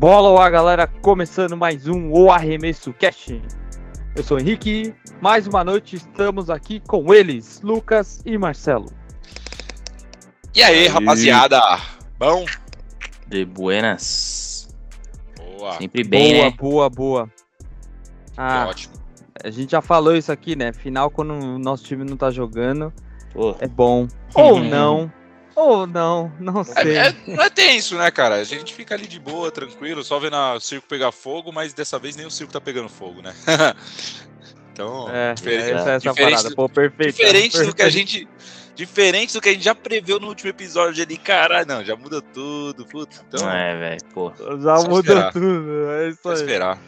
[0.00, 3.34] Bola lá, galera, começando mais um O Arremesso Cash.
[4.16, 8.86] Eu sou o Henrique, mais uma noite estamos aqui com eles, Lucas e Marcelo.
[10.54, 11.60] E aí, rapaziada?
[12.18, 12.46] Bom?
[13.28, 14.70] De buenas.
[15.36, 15.74] Boa.
[15.74, 16.56] Sempre bem, boa, né?
[16.58, 17.30] boa, boa.
[18.38, 18.94] Ah, Ótimo.
[19.44, 20.72] a gente já falou isso aqui, né?
[20.72, 22.90] Final, quando o nosso time não tá jogando,
[23.34, 24.08] Pô, é bom.
[24.34, 24.64] Ou Uhum.
[24.66, 25.12] não,
[25.60, 26.96] ou não, não sei.
[26.96, 28.36] É, é- não é tenso, né, cara?
[28.36, 31.98] A gente fica ali de boa, tranquilo, só vendo o circo pegar fogo, mas dessa
[31.98, 33.34] vez nem o circo tá pegando fogo, né?
[34.72, 36.48] então, É, diferente, essa é essa diferente parada.
[36.50, 37.16] do- Pô, perfeito.
[37.16, 38.08] diferente do que a perfeito.
[38.10, 38.28] gente.
[38.74, 42.22] Diferente do que a gente já preveu no último episódio ali, caralho, não, já muda
[42.22, 43.16] tudo, puta.
[43.28, 44.32] Então, é, velho, pô.
[44.38, 45.32] Já Só mudou esperar.
[45.32, 46.34] tudo, é isso só aí.
[46.36, 46.78] esperar.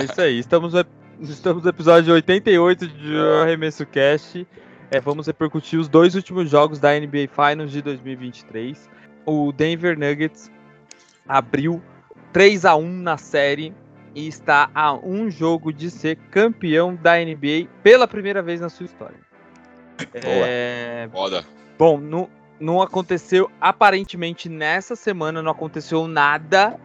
[0.00, 0.38] É isso aí.
[0.40, 0.72] Estamos
[1.20, 4.44] estamos no episódio 88 de Arremesso Cast.
[4.92, 8.90] É, vamos repercutir os dois últimos jogos da NBA Finals de 2023.
[9.24, 10.52] O Denver Nuggets
[11.26, 11.82] abriu
[12.30, 13.74] 3 a 1 na série
[14.14, 18.84] e está a um jogo de ser campeão da NBA pela primeira vez na sua
[18.84, 19.16] história.
[20.12, 21.42] É, Foda.
[21.78, 22.28] Bom, não,
[22.60, 26.78] não aconteceu, aparentemente nessa semana não aconteceu nada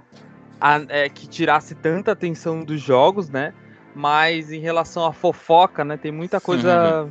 [0.61, 3.53] a- é, que tirasse tanta atenção dos jogos, né?
[3.93, 5.97] Mas em relação à fofoca, né?
[5.97, 7.09] Tem muita coisa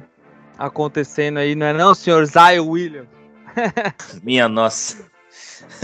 [0.59, 3.09] acontecendo aí, não é não, senhor Zion Williams?
[4.23, 5.05] Minha nossa.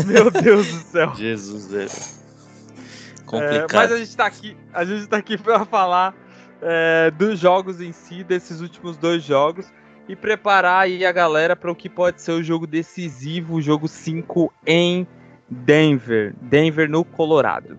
[0.05, 1.15] Meu Deus do céu.
[1.17, 1.91] Jesus, velho.
[1.91, 3.75] É, Complicado.
[3.75, 6.15] mas a gente tá aqui, a gente tá aqui para falar
[6.61, 9.73] é, dos jogos em si, desses últimos dois jogos,
[10.09, 13.89] e preparar aí a galera para o que pode ser o jogo decisivo, o jogo
[13.89, 15.07] 5 em
[15.49, 16.35] Denver.
[16.43, 17.79] Denver no Colorado.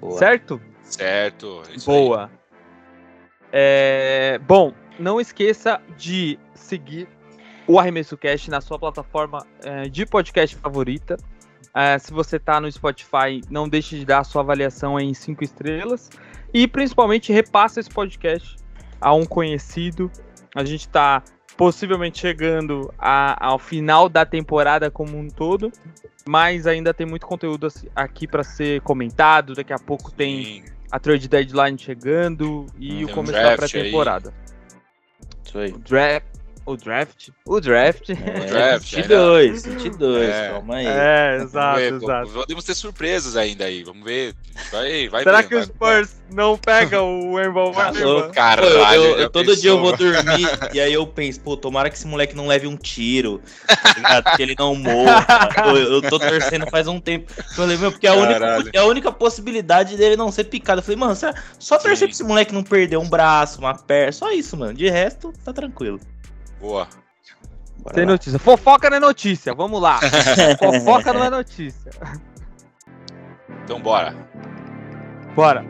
[0.00, 0.18] Boa.
[0.18, 0.60] Certo?
[0.82, 1.62] Certo.
[1.68, 1.78] é.
[1.84, 2.30] Boa.
[3.56, 7.08] É, bom, não esqueça de seguir
[7.66, 11.16] o Arremesso Cast na sua plataforma é, de podcast favorita.
[11.74, 15.42] É, se você tá no Spotify, não deixe de dar a sua avaliação em 5
[15.42, 16.10] estrelas.
[16.52, 18.56] E principalmente repassa esse podcast
[19.00, 20.10] a um conhecido.
[20.54, 21.22] A gente tá
[21.56, 25.72] possivelmente chegando a- ao final da temporada como um todo.
[26.26, 29.54] Mas ainda tem muito conteúdo assim- aqui para ser comentado.
[29.54, 30.64] Daqui a pouco tem Sim.
[30.90, 34.32] a trade deadline chegando e Tem o um começo da draft pré-temporada.
[35.54, 35.72] Isso aí.
[35.72, 36.33] Draft.
[36.66, 37.28] O draft.
[37.44, 38.08] O draft.
[38.10, 38.14] É,
[38.48, 40.48] draft, 22, 22, É.
[40.48, 40.86] calma aí.
[40.86, 42.30] É, Vamos exato, ver, exato.
[42.32, 43.84] Podemos ter surpresas ainda aí.
[43.84, 44.34] Vamos ver.
[44.72, 45.66] Vai, vai Será vendo, que o vai.
[45.66, 47.34] Spurs não pega o.
[48.32, 50.12] Caralho, Pô, eu- eu- já todo dia eu vou pensou?
[50.12, 53.42] dormir e aí eu penso, pô, tomara que esse moleque não leve um tiro,
[54.22, 55.26] tá que ele não morra.
[55.66, 57.30] Eu, eu tô torcendo faz um tempo.
[57.36, 58.70] Eu falei, meu, porque é a, única, Caralho.
[58.72, 60.78] é a única possibilidade dele não ser picado.
[60.78, 61.14] Eu falei, mano,
[61.58, 62.04] só torcer Sim.
[62.06, 64.72] pra esse moleque não perder um braço, uma perna, só isso, mano.
[64.72, 66.00] De resto, tá tranquilo.
[66.64, 66.88] Boa.
[67.80, 68.12] Bora Tem lá.
[68.12, 68.38] notícia.
[68.38, 69.54] Fofoca não é notícia.
[69.54, 70.00] Vamos lá.
[70.58, 71.90] Fofoca não é notícia.
[73.62, 74.14] Então bora.
[75.36, 75.62] Bora.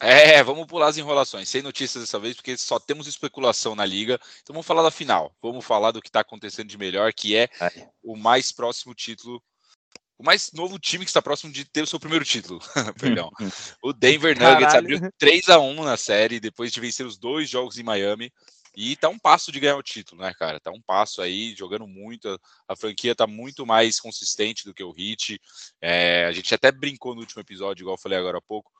[0.00, 1.50] É, vamos pular as enrolações.
[1.50, 4.18] Sem notícias dessa vez, porque só temos especulação na liga.
[4.42, 5.34] Então vamos falar da final.
[5.42, 7.88] Vamos falar do que está acontecendo de melhor, que é Vai.
[8.02, 9.42] o mais próximo título.
[10.18, 12.60] O mais novo time que está próximo de ter o seu primeiro título.
[12.98, 13.30] Perdão.
[13.82, 14.96] O Denver Nuggets Caralho.
[14.96, 18.32] abriu 3 a 1 na série, depois de vencer os dois jogos em Miami.
[18.74, 20.60] E tá um passo de ganhar o título, né, cara?
[20.60, 22.28] Tá um passo aí, jogando muito.
[22.28, 22.38] A,
[22.72, 25.40] a franquia tá muito mais consistente do que o Heat.
[25.80, 28.70] É, a gente até brincou no último episódio, igual eu falei agora há pouco,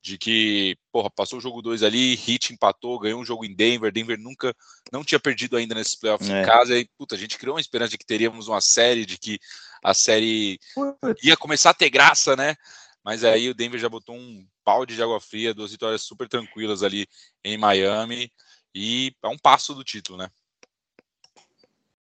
[0.00, 3.92] de que, porra, passou o jogo 2 ali, Heat empatou, ganhou um jogo em Denver.
[3.92, 4.54] Denver nunca,
[4.90, 6.42] não tinha perdido ainda nesses playoffs É.
[6.42, 6.78] em casa.
[6.78, 9.38] E, puta, a gente criou uma esperança de que teríamos uma série, de que
[9.84, 10.58] a série
[11.22, 12.56] ia começar a ter graça, né?
[13.04, 16.82] Mas aí o Denver já botou um balde de água fria, duas vitórias super tranquilas
[16.82, 17.06] ali
[17.44, 18.32] em Miami.
[18.74, 20.30] E é um passo do título, né?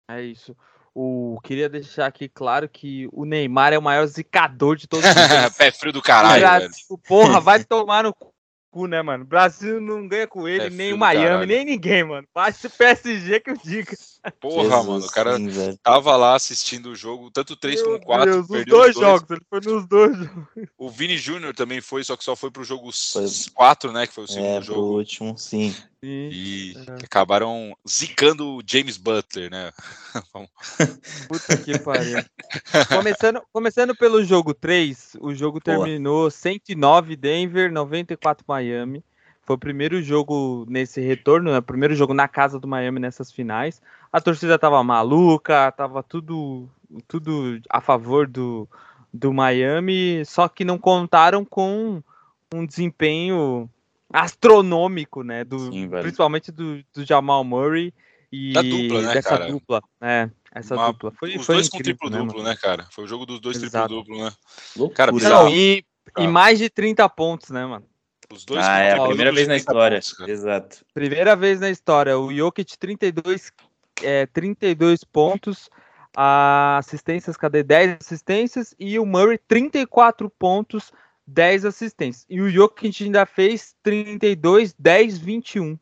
[0.09, 0.57] É isso.
[0.95, 5.13] O, queria deixar aqui claro que o Neymar é o maior zicador de todos os.
[5.59, 6.69] Pé frio do caralho, velho.
[6.69, 8.32] Brasil, porra, vai tomar no cu,
[8.89, 9.25] né, mano?
[9.25, 11.47] Brasil não ganha com ele, É nem o Miami, caralho.
[11.47, 12.27] nem ninguém, mano.
[12.35, 13.93] Vai ser PSG que eu diga.
[14.41, 18.05] Porra, Jesus, mano, o cara sim, tava lá assistindo o jogo, tanto 3 Meu como
[18.05, 19.07] 4, Deus, perdeu dois os dois.
[19.07, 20.45] jogos, ele foi nos dois jogos.
[20.79, 23.27] O Vini Júnior também foi, só que só foi pro jogo Foi.
[23.55, 24.07] 4, né?
[24.07, 24.81] Que foi o segundo É, pro jogo.
[24.97, 25.75] último, sim.
[26.05, 27.05] E É.
[27.05, 29.71] acabaram zicando o James Butler, né?
[31.29, 32.19] Puta que pariu.
[32.89, 35.85] começando, começando pelo jogo 3, o jogo Boa.
[35.85, 39.05] terminou 109 Denver, 94 Miami.
[39.43, 41.59] Foi o primeiro jogo nesse retorno, né?
[41.59, 43.81] o primeiro jogo na casa do Miami nessas finais.
[44.13, 46.69] A torcida tava maluca, tava tudo,
[47.07, 48.69] tudo a favor do,
[49.13, 52.03] do Miami, só que não contaram com
[52.53, 53.69] um desempenho
[54.13, 55.45] astronômico, né?
[55.45, 57.93] Do, Sim, principalmente do, do Jamal Murray
[58.31, 59.47] e Da dupla, né, dessa cara?
[59.49, 59.83] dupla.
[60.01, 61.13] É, essa Uma- dupla.
[61.19, 62.87] Foi, Os foi dois com incrível, né, triplo-duplo, né, cara?
[62.91, 64.33] Foi o jogo dos dois triplo-duplo, né?
[64.77, 64.97] Loucura.
[64.97, 65.45] Cara, bizarro.
[65.45, 66.29] Não, e, e Cara.
[66.29, 67.87] mais de 30 pontos, né, mano?
[68.33, 70.01] Os dois Ah, com é a primeira vez na 30 história.
[70.01, 70.29] pontos.
[70.29, 70.85] Exato.
[70.95, 72.19] Primeira vez na história.
[72.19, 73.53] O Jokic 32,
[74.03, 75.69] é, 32 pontos.
[76.17, 77.63] A assistências, cadê?
[77.63, 78.75] 10 assistências.
[78.79, 80.91] E o Murray, 34 pontos,
[81.27, 82.27] 10 assistências.
[82.29, 85.79] E o Jokic ainda fez 32, 10, 21.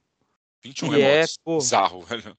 [0.63, 1.59] 21 que é, pô.
[1.59, 2.37] Bizarro, velho.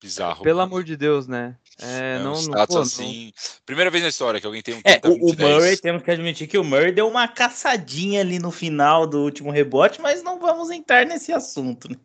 [0.00, 0.42] Bizarro.
[0.42, 0.68] Pelo mano.
[0.68, 1.56] amor de Deus, né?
[1.82, 3.32] É, É, não, um não, status não- assim.
[3.64, 5.54] Primeira vez na história que alguém tem um É, 30, o, o 20, 10.
[5.54, 9.50] Murray, temos que admitir que o Murray deu uma caçadinha ali no final do último
[9.50, 11.96] rebote, mas não vamos entrar nesse assunto, né?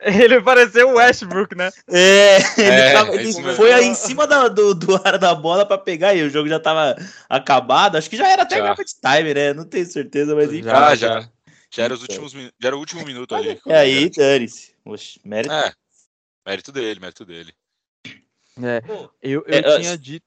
[0.00, 1.70] Ele pareceu o Westbrook, né?
[1.88, 5.34] É, ele, É, tava- é ele foi aí em cima da- do, do ar da
[5.34, 6.94] bola pra pegar e o jogo já tava
[7.28, 7.96] acabado.
[7.96, 8.64] Acho que já era até Já.
[8.64, 9.52] garbage time, né?
[9.54, 10.62] Não tenho certeza, mas enfim.
[10.64, 11.28] Já, já.
[11.74, 12.22] Já era, os Então.
[12.22, 13.60] últimos, já era o último minuto ali.
[13.66, 14.72] E aí, dane-se.
[15.24, 15.52] Mérito.
[15.52, 15.72] É,
[16.46, 17.52] mérito dele, mérito dele.
[18.62, 18.82] É,
[19.22, 20.24] eu eu É, tinha uh, dito.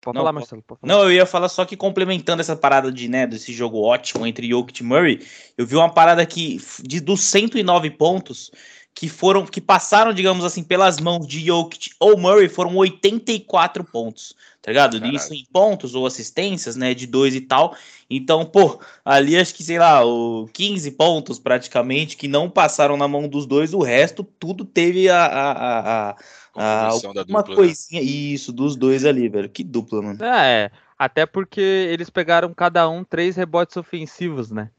[0.00, 0.62] Pode não, falar, Marcelo.
[0.62, 0.92] Pode falar.
[0.92, 4.48] Não, eu ia falar só que complementando essa parada de, né, desse jogo ótimo entre
[4.48, 5.26] Jokic e Murray,
[5.58, 8.50] eu vi uma parada que de dos 109 pontos
[8.94, 14.34] que foram que passaram, digamos assim, pelas mãos de Jokic ou Murray foram 84 pontos,
[14.60, 14.98] tá ligado?
[14.98, 15.16] Caralho.
[15.16, 17.76] Isso em pontos ou assistências, né, de dois e tal.
[18.08, 23.06] Então, pô, ali acho que sei lá, o 15 pontos praticamente que não passaram na
[23.06, 26.16] mão dos dois, o resto tudo teve a, a, a, a
[26.56, 27.54] ah, da uma dupla, né?
[27.54, 29.48] coisinha, isso, dos dois ali, velho.
[29.48, 30.24] Que dupla, mano.
[30.24, 34.70] É, até porque eles pegaram cada um três rebotes ofensivos, né?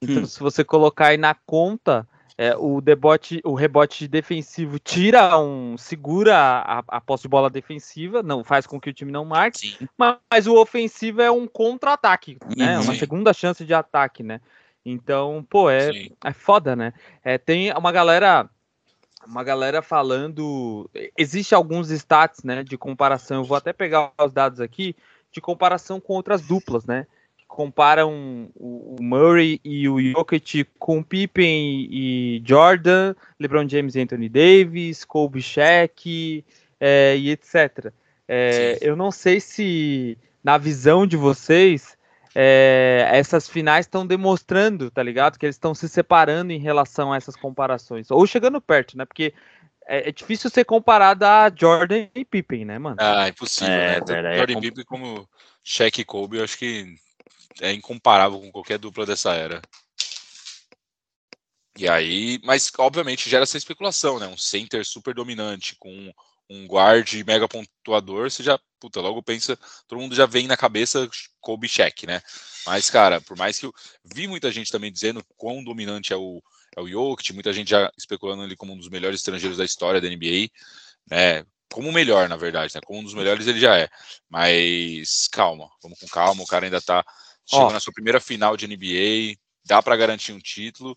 [0.00, 0.26] Então, Hum.
[0.26, 5.76] se você colocar aí na conta, é, o, debote, o rebote defensivo tira um.
[5.76, 9.76] segura a, a posse de bola defensiva, não faz com que o time não marque,
[9.76, 9.88] Sim.
[9.98, 12.76] mas o ofensivo é um contra-ataque, né?
[12.76, 12.84] Uhum.
[12.84, 12.98] Uma Sim.
[13.00, 14.40] segunda chance de ataque, né?
[14.86, 16.10] Então, pô, é, Sim.
[16.24, 16.92] é foda, né?
[17.24, 18.48] É, tem uma galera.
[19.26, 20.88] Uma galera falando.
[21.16, 22.62] Existe alguns stats, né?
[22.62, 23.38] De comparação.
[23.38, 24.94] Eu vou até pegar os dados aqui.
[25.32, 27.06] De comparação com outras duplas, né?
[27.36, 34.28] Que comparam o, Murray e o Jokic com Pippen e Jordan, LeBron James e Anthony
[34.28, 36.44] Davis, Kobe Shaq
[36.80, 37.92] é, e etc.
[38.26, 38.86] É, Sim.
[38.86, 41.97] eu não sei se na visão de vocês
[42.34, 45.38] é, essas finais estão demonstrando, tá ligado?
[45.38, 48.10] Que eles estão se separando em relação a essas comparações.
[48.10, 49.04] Ou chegando perto, né?
[49.04, 49.34] Porque
[49.86, 52.96] é, é difícil ser comparado a Jordan e Pippen, né, mano?
[53.00, 54.34] Ah, impossível, É, né?
[54.34, 55.28] É Jordan com- Pippen como
[55.64, 56.94] Shaq e Kobe, eu acho que
[57.60, 59.60] é incomparável com qualquer dupla dessa era.
[61.76, 64.26] E aí, mas obviamente gera essa especulação, né?
[64.26, 66.12] Um center super dominante com
[66.50, 71.08] um guard mega pontuador, você já, puta, logo pensa, todo mundo já vem na cabeça
[71.40, 72.22] Kobe Shaq, né?
[72.66, 73.74] Mas, cara, por mais que eu
[74.04, 76.42] vi muita gente também dizendo quão dominante é o,
[76.76, 80.00] é o Jokic, muita gente já especulando ele como um dos melhores estrangeiros da história
[80.00, 80.50] da NBA,
[81.10, 81.44] né?
[81.70, 82.80] Como o melhor, na verdade, né?
[82.84, 83.88] Como um dos melhores ele já é.
[84.28, 87.04] Mas calma, vamos com calma, o cara ainda tá
[87.46, 87.72] chegando Ó.
[87.72, 90.96] na sua primeira final de NBA, dá pra garantir um título,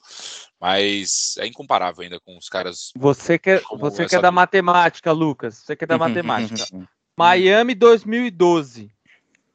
[0.59, 2.91] mas é incomparável ainda com os caras.
[2.95, 5.57] Você quer, você quer da matemática, Lucas.
[5.57, 6.65] Você quer da matemática.
[7.15, 8.89] Miami 2012.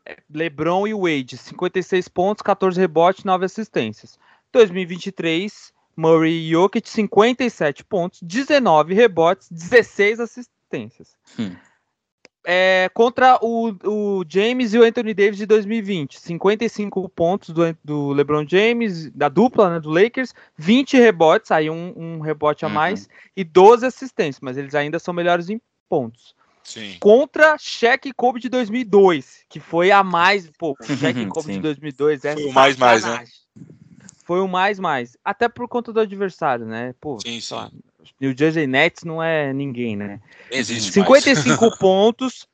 [0.05, 4.19] É, LeBron e Wade, 56 pontos, 14 rebotes, 9 assistências.
[4.53, 11.17] 2023, Murray e Jokic, 57 pontos, 19 rebotes, 16 assistências.
[12.49, 18.13] É, contra o, o James e o Anthony Davis de 2020, 55 pontos do, do
[18.13, 22.75] LeBron James, da dupla, né, do Lakers, 20 rebotes, aí um, um rebote a Uhum.
[22.75, 26.97] mais, e 12 assistências, mas eles ainda são melhores em pontos Sim.
[27.01, 31.55] contra Shaq e Kobe de 2002, que foi a mais, pô, Shaq e Kobe de
[31.55, 31.61] Sim.
[31.61, 33.25] 2002 é Foi o mais, mais, né?
[34.25, 36.95] Foi o mais mais, até por conta do adversário, né?
[37.01, 37.59] Pô, Sim, sei
[38.09, 38.15] sim.
[38.21, 40.21] New Jersey Nets não é ninguém, né?
[40.51, 42.47] Existe 55 pontos,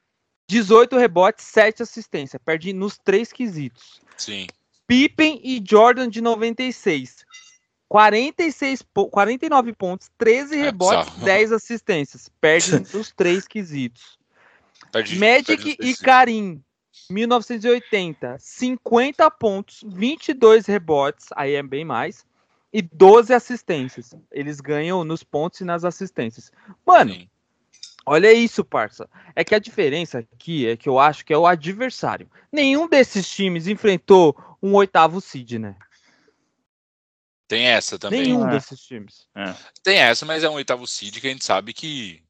[0.48, 4.00] 18 rebotes, 7 assistências, perde nos três quesitos.
[4.00, 4.14] mais.
[4.16, 4.46] Sim.
[4.86, 7.24] Pippen e Jordan de 96.
[7.88, 11.24] 46, po- 49 pontos, 13 É rebotes, bizarro.
[11.26, 12.28] 10 assistências.
[12.40, 14.18] Perde nos três quesitos.
[14.90, 16.62] Perde, Magic perde e Karim,
[17.08, 22.24] 1980, 50 pontos, 22 rebotes, aí é bem mais,
[22.72, 24.14] e 12 assistências.
[24.30, 26.50] Eles ganham nos pontos e nas assistências.
[26.86, 27.28] Mano, Sim.
[28.06, 29.08] olha isso, parça.
[29.36, 32.30] É que a diferença aqui é que eu acho que é o adversário.
[32.50, 35.76] Nenhum desses times enfrentou um oitavo seed, né?
[37.48, 38.22] Tem essa também.
[38.22, 38.50] Nenhum É.
[38.52, 39.28] desses times.
[39.82, 42.22] Tem essa, mas é um oitavo seed que a gente sabe que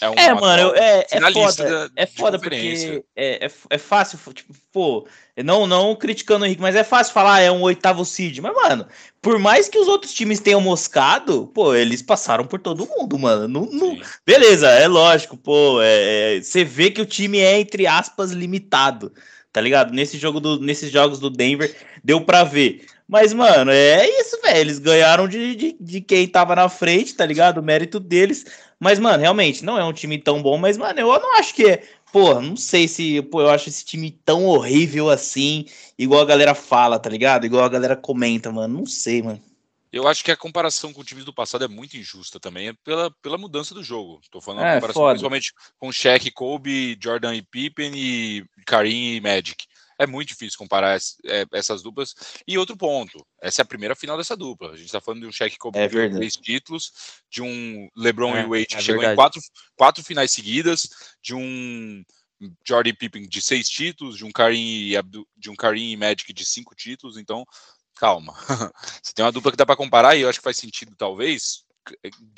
[0.00, 1.88] é, um É, mano, eu- é, é foda.
[1.88, 5.06] da- É foda porque é, é, é fácil, tipo, pô,
[5.44, 8.38] não, não criticando o Henrique, mas é fácil falar, ah, é um oitavo seed.
[8.40, 8.86] Mas, mano,
[9.22, 13.48] por mais que os outros times tenham moscado, pô, eles passaram por todo mundo, mano.
[13.48, 13.98] Não, não-.
[14.24, 19.12] Beleza, é lógico, pô, é, é, você vê que o time é, entre aspas, limitado,
[19.52, 19.92] tá ligado?
[19.92, 21.74] Nesse jogo do, nesses jogos do Denver,
[22.04, 22.84] deu pra ver.
[23.08, 24.58] Mas, mano, é isso, velho.
[24.58, 27.58] Eles ganharam de, de, de quem tava na frente, tá ligado?
[27.58, 28.44] O mérito deles.
[28.78, 31.64] Mas, mano, realmente, não é um time tão bom, mas, mano, eu não acho que
[31.64, 31.88] é.
[32.12, 33.20] Pô, não sei se.
[33.22, 35.66] Pô, eu acho esse time tão horrível assim,
[35.98, 37.46] igual a galera fala, tá ligado?
[37.46, 38.78] Igual a galera comenta, mano.
[38.78, 39.42] Não sei, mano.
[39.92, 43.10] Eu acho que a comparação com times do passado é muito injusta também, é pela,
[43.22, 44.20] pela mudança do jogo.
[44.30, 45.12] Tô falando É, comparação foda.
[45.12, 49.64] principalmente com Shaq, Kobe, Jordan e Pippen e Karim e Magic.
[49.98, 52.14] É muito difícil comparar es- é, essas duplas.
[52.46, 54.72] E outro ponto, essa é a primeira final dessa dupla.
[54.72, 56.92] A gente tá falando de um Shaq e Kobe É três títulos,
[57.30, 59.16] de um LeBron É, e Wade que é chegou em verdade.
[59.16, 59.40] quatro,
[59.74, 60.88] quatro finais seguidas,
[61.22, 62.02] de um
[62.66, 65.96] Jordan e Pippen de seis títulos, de um Karim e, Abdu- de um Karim e
[65.96, 67.16] Magic de cinco títulos.
[67.16, 67.44] Então,
[67.94, 68.34] calma.
[69.02, 71.64] Você tem uma dupla que dá para comparar e eu acho que faz sentido, talvez,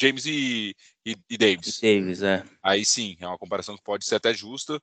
[0.01, 1.81] James e, e, e Davis.
[1.81, 2.45] Davis, é.
[2.63, 4.81] Aí sim, é uma comparação que pode ser até justa,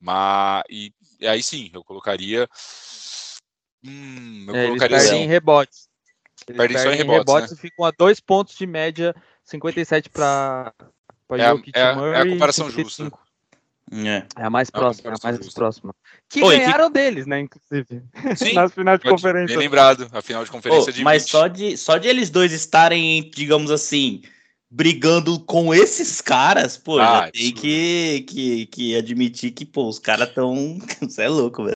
[0.00, 2.48] mas e, e aí sim, eu colocaria.
[3.84, 5.88] Hum, eu É, eles colocaria perdem assim, em rebotes.
[6.48, 7.56] Eles Perdem só em perdem rebotes, né?
[7.56, 9.14] e ficam a dois pontos de média,
[9.44, 10.72] 57 para
[11.30, 13.20] É a- Jokic é a- é a Murray, comparação 55.
[13.92, 14.26] É.
[14.36, 15.60] É a mais É próxima, é a mais justa.
[15.60, 15.94] próxima.
[16.28, 18.02] Que Oi, que- ganharam deles, né, inclusive.
[18.36, 19.48] Sim, Nas finais de conferência.
[19.48, 21.30] bem lembrado, a final de conferência de mas 20.
[21.30, 24.22] só de, só de eles dois estarem, digamos assim,
[24.70, 29.98] brigando com esses caras, pô, Ah, já tem que, que, que admitir que, pô, os
[29.98, 30.78] caras tão.
[31.02, 31.74] Você é louco, velho.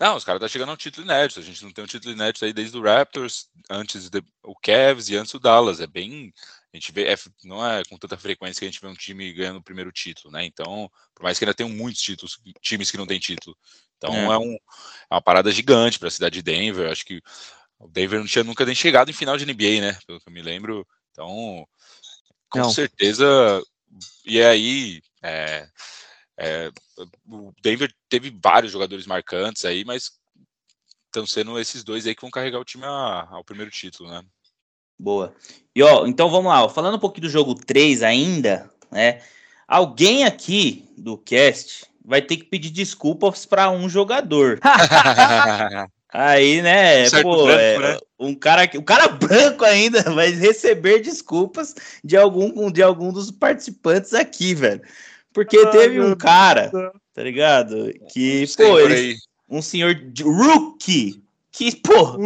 [0.00, 1.38] Não, os caras tá chegando a um título inédito.
[1.38, 5.08] A gente não tem um título inédito aí desde o Raptors, antes de- o Cavs
[5.08, 5.80] e antes o Dallas.
[5.80, 6.32] É bem.
[6.72, 9.32] A gente vê, é, não é com tanta frequência que a gente vê um time
[9.32, 10.44] ganhando o primeiro título, né?
[10.44, 13.56] Então, por mais que ainda tenham muitos títulos, times que não têm título.
[13.96, 14.24] Então É.
[14.24, 16.90] é, um- é uma parada gigante para a cidade de Denver.
[16.90, 17.20] Acho que
[17.78, 19.98] o Denver não tinha nunca nem chegado em final de NBA, né?
[20.04, 20.84] Pelo que eu me lembro.
[21.12, 21.64] Então,
[22.52, 22.70] com Não.
[22.70, 23.24] certeza.
[24.24, 25.66] E aí, é,
[26.38, 26.70] é,
[27.26, 30.12] o Denver teve vários jogadores marcantes aí, mas
[31.06, 34.22] estão sendo esses dois aí que vão carregar o time a- ao primeiro título, né?
[34.98, 35.34] Boa.
[35.74, 39.22] E ó, então vamos lá, ó, falando um pouquinho do jogo 3 ainda, né?
[39.66, 44.60] Alguém aqui do cast vai ter que pedir desculpas para um jogador.
[46.12, 47.98] Aí, né, Certo pô, branco, é, né?
[48.26, 53.30] Um cara, que- um cara branco ainda vai receber desculpas de algum, de algum dos
[53.30, 54.82] participantes aqui, velho.
[55.32, 56.70] Porque Ai, teve um cara,
[57.14, 57.92] tá ligado?
[58.12, 59.16] Que, pô, por ele, aí.
[59.48, 61.22] um senhor de rookie,
[61.52, 62.16] que, pô,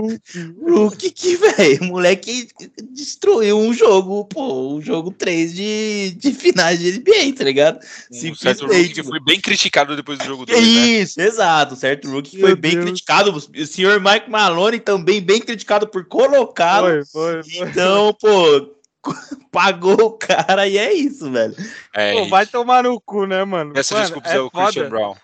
[0.62, 2.48] rookie que, velho, o moleque
[2.92, 7.80] destruiu um jogo, pô, um jogo 3 de, de finais de NBA, tá ligado?
[8.12, 10.64] Um certo rookie que foi bem criticado depois do jogo 2, né?
[10.64, 12.08] Isso, exato, certo?
[12.08, 12.84] O Rookie Meu foi bem Deus.
[12.84, 13.32] criticado.
[13.36, 17.04] O senhor Mike Maloney também bem criticado por colocá-lo.
[17.06, 17.68] Foi, foi, foi.
[17.68, 18.76] Então, pô,
[19.50, 21.54] pagou o cara e é isso, velho.
[21.94, 23.72] É, Pô, vai tomar no cu, né, mano?
[23.74, 24.88] essa Mano, desculpa é é o Christian.
[24.88, 25.14] Brown.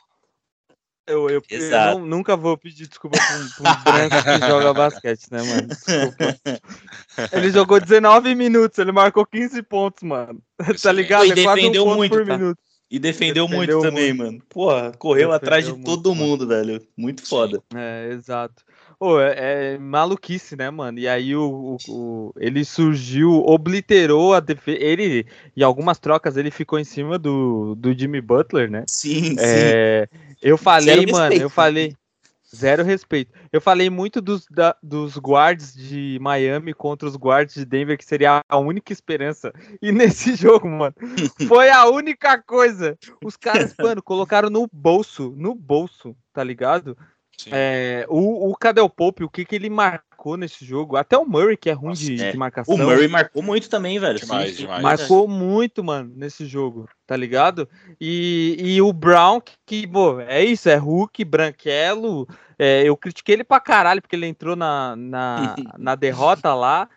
[1.13, 4.73] Eu, eu, eu não- nunca vou pedir desculpa pra um, pra um branco que joga
[4.75, 5.67] basquete, né, mano?
[5.69, 6.39] Desculpa.
[7.31, 10.41] Ele jogou 19 minutos, ele marcou 15 pontos, mano.
[10.83, 11.27] tá ligado?
[11.27, 12.39] E É quase defendeu um ponto muito, por tá?
[12.39, 12.59] minuto.
[12.91, 14.43] E defendeu, Defendeu muito também, mano.
[14.51, 16.27] Porra, correu Defendeu atrás de muito, todo mano.
[16.29, 16.83] mundo, velho.
[16.95, 17.63] Muito foda.
[17.75, 18.63] É, exato.
[18.99, 20.99] Pô, é, é maluquice, né, mano?
[20.99, 24.79] E aí o, o- o- ele surgiu, obliterou a defesa.
[24.79, 25.27] Ele,
[25.57, 28.85] em algumas trocas, ele ficou em cima do, do Jimmy Butler, né?
[28.87, 29.39] Sim, sim.
[30.43, 31.43] Eu falei, Zero mano, respeito.
[31.43, 31.97] eu falei.
[32.55, 33.33] Zero respeito.
[33.51, 38.05] Eu falei muito dos, da- dos guards de Miami contra os guards de Denver, que
[38.05, 39.51] seria a única esperança.
[39.81, 40.95] E nesse jogo, mano,
[41.49, 42.99] foi a única coisa.
[43.25, 46.95] Os caras, mano, colocaram no bolso, no bolso, tá ligado?
[47.51, 50.05] É, o, o Cadel Pope, o que, que ele marcou
[50.37, 50.97] nesse jogo?
[50.97, 52.31] Até o Murray, que é ruim Nossa, de, é.
[52.33, 52.75] de marcação.
[52.75, 54.19] O Murray marcou muito também, velho.
[54.19, 54.63] Demais, Sim, sim.
[54.63, 54.83] demais.
[54.83, 57.69] Marcou muito, mano, nesse jogo, tá ligado?
[58.01, 62.27] E, e o Brown, que, que, pô, é isso, é Hulk, branquelo.
[62.59, 66.89] é, eu critiquei ele pra caralho, porque ele entrou na, na, na derrota lá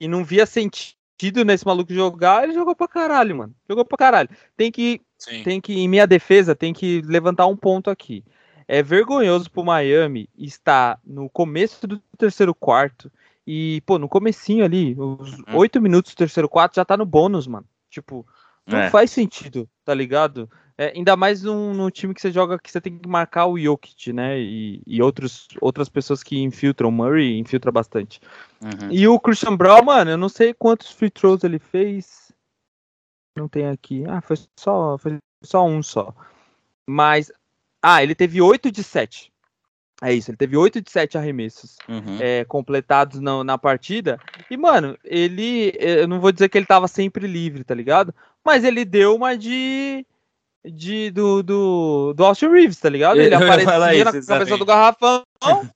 [0.00, 2.44] e não via sentido nesse maluco jogar.
[2.44, 3.54] Ele jogou pra caralho, mano.
[3.68, 4.28] Jogou pra caralho.
[4.56, 5.42] Tem que, Sim.
[5.42, 8.24] tem que, em minha defesa, tem que levantar um ponto aqui.
[8.66, 13.10] É vergonhoso pro Miami estar no começo do terceiro quarto
[13.46, 15.56] e, pô, no comecinho ali, os Uhum.
[15.56, 17.66] oito minutos do terceiro quarto já tá no bônus, mano.
[17.90, 18.26] Tipo,
[18.66, 18.90] não É.
[18.90, 20.50] faz sentido, tá ligado?
[20.76, 23.56] É, ainda mais num, num time que você joga que você tem que marcar o
[23.58, 24.40] Jokic, né?
[24.40, 26.88] E, e outros, outras pessoas que infiltram.
[26.88, 28.20] O Murray infiltra bastante.
[28.60, 28.90] Uhum.
[28.90, 32.32] E o Christian Brown, mano, eu não sei quantos free throws ele fez.
[33.36, 34.04] Não tem aqui.
[34.08, 36.12] Ah, foi só, foi só um só.
[36.88, 37.30] Mas.
[37.86, 39.30] Ah, ele teve 8 de 7.
[40.02, 42.18] É isso, ele teve 8 de 7 arremessos Uhum.
[42.20, 44.18] é, completados na, na partida.
[44.50, 45.72] E, mano, ele.
[45.78, 48.14] Eu não vou dizer que ele tava sempre livre, tá ligado?
[48.44, 50.04] Mas ele deu uma de.
[50.64, 53.20] de do, do, do Austin Reeves, tá ligado?
[53.20, 55.22] Ele Eu aparecia isso, na cabeça do garrafão.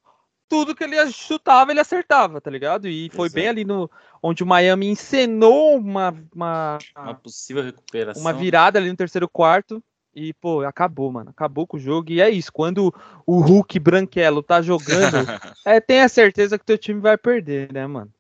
[0.49, 2.89] tudo que ele chutava, ele acertava, tá ligado?
[2.89, 3.35] E foi Exato.
[3.35, 3.89] bem ali no.
[4.23, 8.21] Onde o Miami encenou uma, uma, Uma possível recuperação.
[8.21, 9.83] uma virada ali no terceiro quarto.
[10.15, 11.31] E, pô, acabou, mano.
[11.31, 12.11] Acabou com o jogo.
[12.11, 12.53] E é isso.
[12.53, 12.93] Quando
[13.27, 15.27] o Hulk branquelo tá jogando,
[15.65, 18.13] é, tenha certeza que teu time vai perder, né, mano?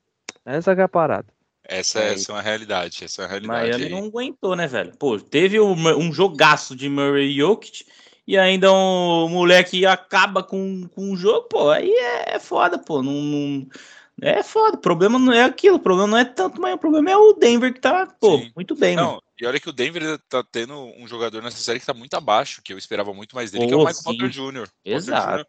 [0.44, 1.26] Essa que é a parada.
[1.64, 3.04] Essa, É, essa é uma realidade.
[3.04, 3.70] Essa é uma realidade.
[3.70, 3.90] Miami aí.
[3.90, 4.96] não aguentou, né, velho?
[4.96, 7.84] Pô, teve um, um jogaço de Murray Jokic
[8.26, 11.90] e ainda um moleque acaba com, com o jogo, pô, aí
[12.26, 13.02] é foda, pô.
[13.02, 13.66] Não, não-
[14.20, 14.76] é foda.
[14.76, 17.32] O problema não é aquilo, o problema não é tanto, mas o problema é o
[17.34, 18.52] Denver que tá, pô, Sim.
[18.56, 19.22] muito bem, mano.
[19.40, 22.60] E olha que o Denver tá tendo um jogador nessa série que tá muito abaixo,
[22.62, 24.28] que eu esperava muito mais dele, que é o Michael Porter.
[24.30, 24.68] Jr.
[24.84, 25.38] Exato.
[25.38, 25.46] Jr.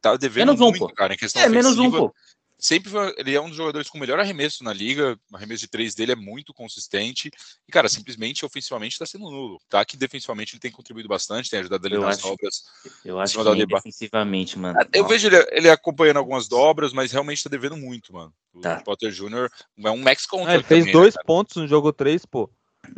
[0.00, 0.94] Tá devendo Menos um, muito, pô.
[0.94, 1.98] cara, em questão É, menos um, ofensiva.
[2.08, 2.14] pô.
[2.58, 5.18] Sempre foi, ele é um dos jogadores com o melhor arremesso na liga.
[5.30, 7.30] O arremesso de três dele é muito consistente.
[7.68, 9.60] E, cara, simplesmente ofensivamente tá sendo nulo.
[9.68, 12.62] Tá que defensivamente ele tem contribuído bastante, tem ajudado ali Eu nas acho- dobras.
[13.04, 14.78] Eu acho que defensivamente, mano.
[14.94, 15.12] Eu Nossa.
[15.14, 18.32] vejo ele, ele acompanhando algumas dobras, mas realmente tá devendo muito, mano.
[18.54, 18.80] O Tá.
[18.80, 19.50] Potter Jr.
[19.84, 20.54] é um max Ah, contract.
[20.54, 21.26] ele fez também, né, dois cara?
[21.26, 22.50] pontos no jogo 3, pô.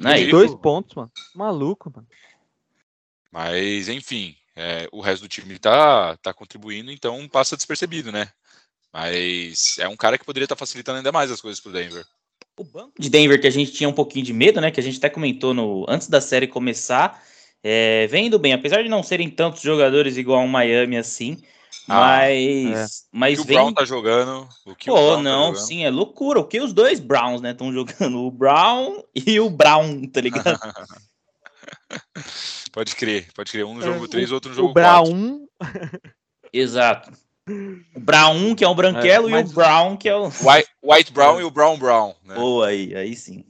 [0.05, 1.11] Aí, Dois pontos, mano.
[1.35, 2.07] Maluco, mano.
[3.31, 8.29] Mas, enfim, é, o resto do time tá, tá contribuindo, então passa despercebido, né?
[8.93, 12.05] Mas é um cara que poderia estar facilitando ainda mais as coisas pro Denver.
[12.57, 14.71] O banco de Denver que a gente tinha um pouquinho de medo, né?
[14.71, 17.23] Que a gente até comentou no antes da série começar,
[17.63, 21.41] é, vem indo bem, apesar de não serem tantos jogadores igual um Miami assim,
[21.87, 21.97] Ah,
[22.29, 23.57] mas O mas o vem.
[23.57, 24.49] Brown tá jogando.
[24.67, 25.67] O que o Pô, Brown tá não, jogando.
[25.67, 26.41] sim, é loucura.
[26.41, 28.19] O que os dois Browns, né, estão jogando?
[28.19, 30.59] O Brown e o Brown, tá ligado?
[32.73, 33.65] Pode crer, pode crer.
[33.65, 35.13] Um no É, jogo o- 3, outro no O jogo 4.
[35.13, 35.47] Brown.
[36.53, 37.11] Exato.
[37.95, 40.27] O Brown, que é o branquelo, É, e o Brown, que é o.
[40.29, 42.15] White, White Brown e o Brown Brown.
[42.25, 42.35] Né?
[42.35, 43.45] Pô, aí, aí sim.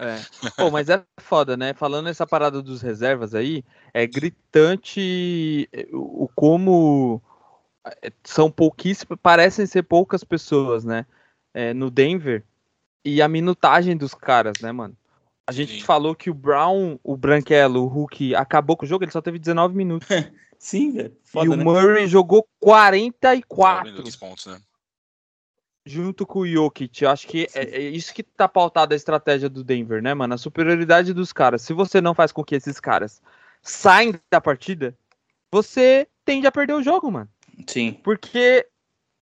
[0.00, 0.50] É.
[0.56, 1.74] Pô, mas é foda, né?
[1.74, 7.22] Falando essa parada dos reservas aí, é gritante eh, o como
[8.02, 11.04] eh, são pouquíssimas, parecem ser poucas pessoas, né?
[11.54, 12.44] eh, no Denver
[13.04, 14.96] e a minutagem dos caras, né, mano?
[15.46, 15.80] A gente Sim.
[15.80, 19.38] falou que o Brown, o Branquelo, o Hulk acabou com o jogo, ele só teve
[19.38, 20.08] 19 minutos.
[20.58, 21.16] Sim, velho.
[21.42, 21.64] e o né?
[21.64, 24.60] Murray jogou 44 minutos pontos, né?
[25.84, 27.02] Junto com o Jokic.
[27.02, 30.34] Eu acho que é, é isso que tá pautada a estratégia do Denver, né, mano?
[30.34, 31.62] A superioridade dos caras.
[31.62, 33.22] Se você não faz com que esses caras
[33.62, 34.96] saem da partida,
[35.50, 37.28] você tende a perder o jogo, mano.
[37.66, 37.92] Sim.
[38.04, 38.66] Porque,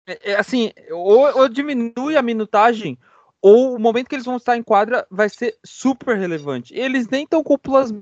[0.05, 2.97] é, é, assim, ou, ou diminui a minutagem,
[3.41, 6.75] ou o momento que eles vão estar em quadra vai ser super relevante.
[6.75, 7.93] Eles nem estão com o plus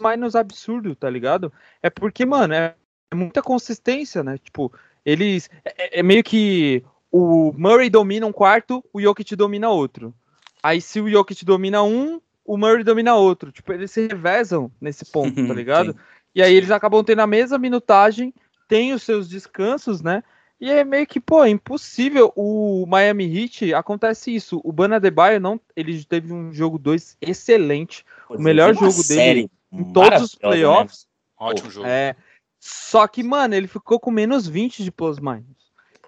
[0.00, 1.52] minus absurdo, tá ligado?
[1.82, 2.74] É porque, mano, é,
[3.10, 4.36] é muita consistência, né?
[4.38, 4.72] Tipo,
[5.04, 5.48] eles.
[5.64, 10.14] É, é meio que o Murray domina um quarto, o Jokic domina outro.
[10.62, 13.50] Aí se o Jokic domina um, o Murray domina outro.
[13.50, 15.92] Tipo, eles se revezam nesse ponto, tá ligado?
[15.92, 15.98] Sim.
[16.34, 18.32] E aí eles acabam tendo a mesma minutagem,
[18.68, 20.22] tem os seus descansos, né?
[20.60, 22.32] E é meio que, pô, é impossível.
[22.36, 24.60] O Miami Heat acontece isso.
[24.62, 28.90] O Bana Adebayo não, ele teve um jogo 2 excelente Pô, o melhor foi uma
[28.90, 30.38] jogo dele em todos os né?
[30.40, 31.06] playoffs.
[31.38, 31.86] Ótimo jogo.
[31.86, 32.14] É.
[32.58, 35.59] Só que, mano, ele ficou com menos 20 de plus minus.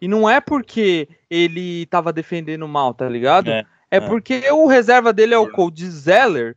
[0.02, 3.48] E não é porque ele tava defendendo mal, tá ligado?
[3.48, 4.00] É, É, é.
[4.00, 6.56] porque o reserva dele é o Cody Zeller.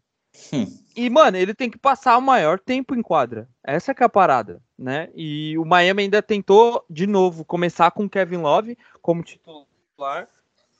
[0.51, 0.65] Hum.
[0.95, 3.47] E, mano, ele tem que passar o maior tempo em quadra.
[3.63, 5.10] Essa que é a parada, né?
[5.13, 10.27] E o Miami ainda tentou, de novo, começar com o Kevin Love como titular.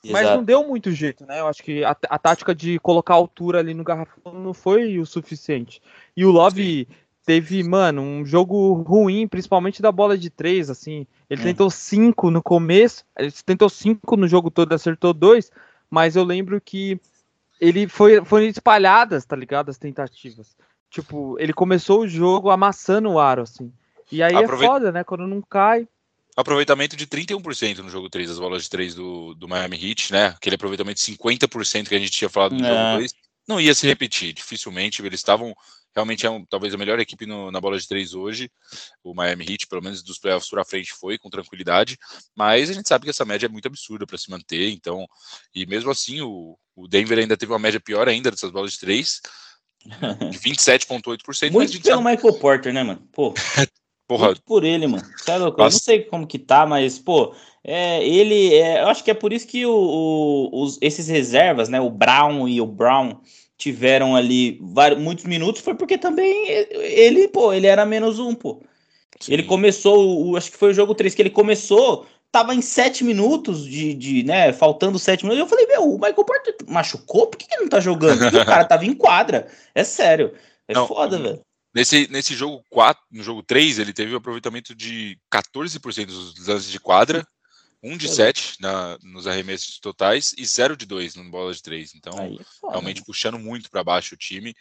[0.04, 0.36] Mas Exato.
[0.36, 1.38] não deu muito jeito, né?
[1.38, 5.06] Eu acho que a, a tática de colocar altura ali no garrafão não foi o
[5.06, 5.80] suficiente.
[6.16, 6.88] E o Love
[7.26, 11.04] teve, mano, um jogo ruim, principalmente da bola de três, assim.
[11.28, 11.44] Ele Hum.
[11.44, 15.50] tentou cinco no começo, ele tentou cinco no jogo todo, acertou dois,
[15.90, 17.00] mas eu lembro que
[17.60, 19.70] ele foi, foi espalhadas, tá ligado?
[19.70, 20.56] As tentativas.
[20.88, 23.72] Tipo, ele começou o jogo amassando o aro, assim.
[24.10, 25.02] E aí é foda, né?
[25.02, 25.88] Quando não cai.
[26.36, 30.26] Aproveitamento de 31% no jogo 3, das bolas de 3 do, do Miami Heat, né?
[30.26, 32.68] Aquele aproveitamento de 50% que a gente tinha falado no É.
[32.68, 33.14] jogo 2.
[33.48, 35.04] Não ia se repetir, dificilmente.
[35.04, 35.56] Eles estavam
[35.96, 38.50] realmente é um- talvez a melhor equipe no- na bola de 3 hoje.
[39.02, 41.96] O Miami Heat, pelo menos dos playoffs pra frente, foi com tranquilidade.
[42.36, 44.70] Mas a gente sabe que essa média é muito absurda para se manter.
[44.70, 45.06] Então,
[45.54, 48.78] e mesmo assim, o, o Denver ainda teve uma média pior ainda dessas bolas de
[48.80, 49.20] 3,
[50.30, 51.24] de 27,8%.
[51.24, 53.08] mas a Muito pelo sabe, Michael Porter, né, mano?
[53.12, 53.32] Pô,
[54.06, 55.04] porra, muito por ele, mano.
[55.16, 55.36] Você é?
[55.36, 58.54] Eu não sei como que tá, mas, pô, é, ele.
[58.54, 61.80] é, eu acho que é por isso que o, o- os, esses reservas, né?
[61.80, 63.20] O Brown e o Brown,
[63.56, 68.62] tiveram ali vários, muitos minutos foi porque também ele, pô, ele era menos um, pô.
[69.20, 69.32] Sim.
[69.32, 73.02] Ele começou, o, acho que foi o jogo 3 que ele começou, tava em sete
[73.02, 75.40] minutos de, de né, faltando sete minutos.
[75.40, 77.26] Eu falei, meu, o Michael Porter machucou?
[77.26, 78.18] Por que, que ele não tá jogando?
[78.18, 79.48] Porque o cara tava em quadra.
[79.74, 80.34] É sério.
[80.68, 81.40] É não, foda, velho.
[81.74, 86.70] Nesse, nesse jogo 4, no jogo 3, ele teve um aproveitamento de 14% dos lances
[86.70, 87.26] de quadra,
[87.86, 91.94] 1 de 7 na, nos arremessos totais e 0 de 2 no bola de 3.
[91.94, 93.04] Então, é foda, realmente né?
[93.06, 94.54] puxando muito para baixo o time.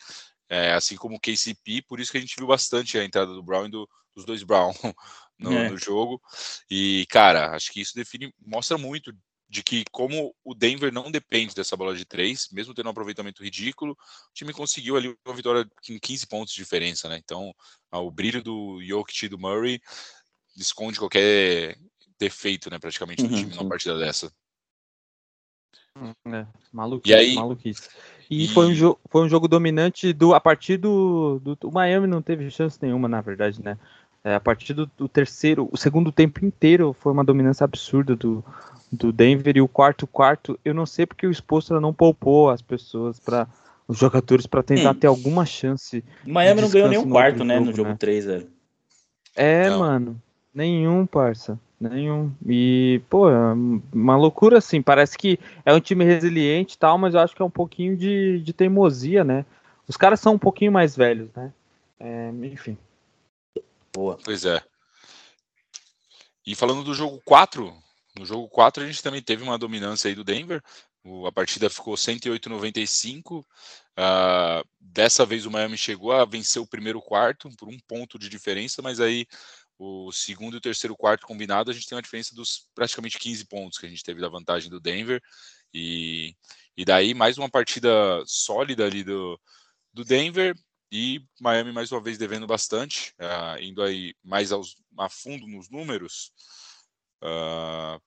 [0.47, 3.41] É, assim como o KCP, por isso que a gente viu bastante a entrada do
[3.41, 4.71] Brown e do, dos dois Brown
[5.39, 5.69] no, é.
[5.69, 6.21] no, jogo.
[6.69, 9.11] E, cara, acho que isso define, mostra muito
[9.49, 13.43] de que como o Denver não depende dessa bola de três, mesmo tendo um aproveitamento
[13.43, 17.19] ridículo, o time conseguiu ali uma vitória com 15 pontos de diferença, né?
[17.23, 17.53] Então,
[17.91, 19.79] o brilho do Jokic e do Murray
[20.57, 21.77] esconde qualquer
[22.19, 23.57] defeito, né, praticamente, do uhum, time sim.
[23.57, 24.31] numa partida dessa.
[25.97, 27.89] Hum, é, maluquice, e aí, maluquice.
[28.29, 32.07] E, e, Foi, um foi um jogo dominante do a partir do, do, O Miami
[32.07, 33.77] não teve chance nenhuma, na verdade, né?
[34.23, 38.43] É, a partir do, do, terceiro, o segundo tempo inteiro foi uma dominância absurda do,
[38.91, 42.61] do Denver e o quarto quarto, eu não sei porque o exposto não poupou as
[42.61, 43.47] pessoas para
[43.87, 44.95] os jogadores para tentar hum.
[44.95, 46.03] ter alguma chance.
[46.25, 47.97] O Miami não ganhou nenhum quarto, né, jogo, no jogo né?
[47.99, 48.49] 3, velho.
[49.35, 49.79] É, não.
[49.79, 50.21] mano,
[50.55, 51.59] nenhum, parça.
[51.79, 52.33] Nenhum.
[52.47, 53.53] E, pô, é
[53.93, 54.81] uma loucura assim.
[54.81, 57.97] Parece que é um time resiliente e tal, mas eu acho que é um pouquinho
[57.97, 59.45] de, de teimosia, né?
[59.87, 61.53] Os caras são um pouquinho mais velhos, né?
[61.99, 62.77] É, enfim.
[63.93, 64.17] Boa.
[64.23, 64.61] Pois é.
[66.45, 67.73] E falando do jogo 4,
[68.17, 70.61] no jogo 4 a gente também teve uma dominância aí do Denver.
[71.03, 73.39] O, a partida ficou 108-95.
[73.39, 73.43] Uh,
[73.97, 78.27] ah, dessa vez o Miami chegou a vencer o primeiro quarto por um ponto de
[78.27, 79.25] diferença, mas aí
[79.77, 83.45] o segundo e o terceiro quarto combinado, a gente tem uma diferença dos praticamente 15
[83.45, 85.21] pontos que a gente teve da vantagem do Denver.
[85.73, 86.35] E,
[86.77, 87.89] e daí mais uma partida
[88.25, 89.39] sólida ali do,
[89.93, 90.55] do Denver
[90.91, 95.69] e Miami mais uma vez devendo bastante, uh, indo aí mais aos, a fundo nos
[95.69, 96.31] números.
[97.21, 97.99] Uh,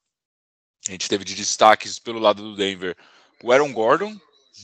[0.87, 2.97] a gente teve de destaques pelo lado do Denver
[3.43, 4.19] o Aaron Gordon,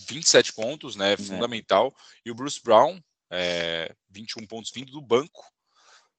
[0.08, 1.16] 27 pontos, né, é.
[1.16, 5.44] fundamental, e o Bruce Brown, é, 21 pontos vindo do banco,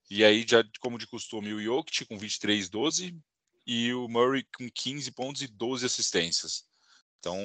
[0.10, 3.18] e aí, já como de costume, o Jokic com 23, 12
[3.66, 6.64] e o Murray com 15 pontos e 12 assistências.
[7.20, 7.40] Então,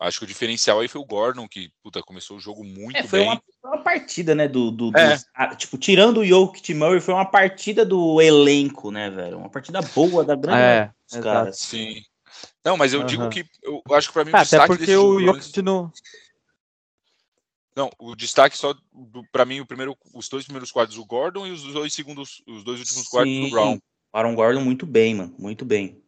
[0.00, 3.02] acho que o diferencial aí foi o Gordon, que puta, começou o jogo muito é,
[3.02, 3.28] foi bem.
[3.28, 4.48] Uma, uma partida, né?
[4.48, 5.16] Do, do, é.
[5.16, 9.38] do, tipo, tirando o Jokic e Murray, foi uma partida do elenco, né, velho?
[9.38, 11.58] Uma partida boa da grande é, dos caras.
[11.58, 12.02] Sim.
[12.64, 13.06] Não, mas eu uhum.
[13.06, 15.92] digo que eu acho que para mim o ah, destaque Até porque o Jokic não
[17.76, 18.74] não, o destaque só
[19.32, 22.62] para mim o primeiro, os dois primeiros quadros do Gordon e os dois segundos, os
[22.62, 23.78] dois últimos quadros do Brown.
[24.12, 26.00] Aaron Gordon muito bem, mano, muito bem.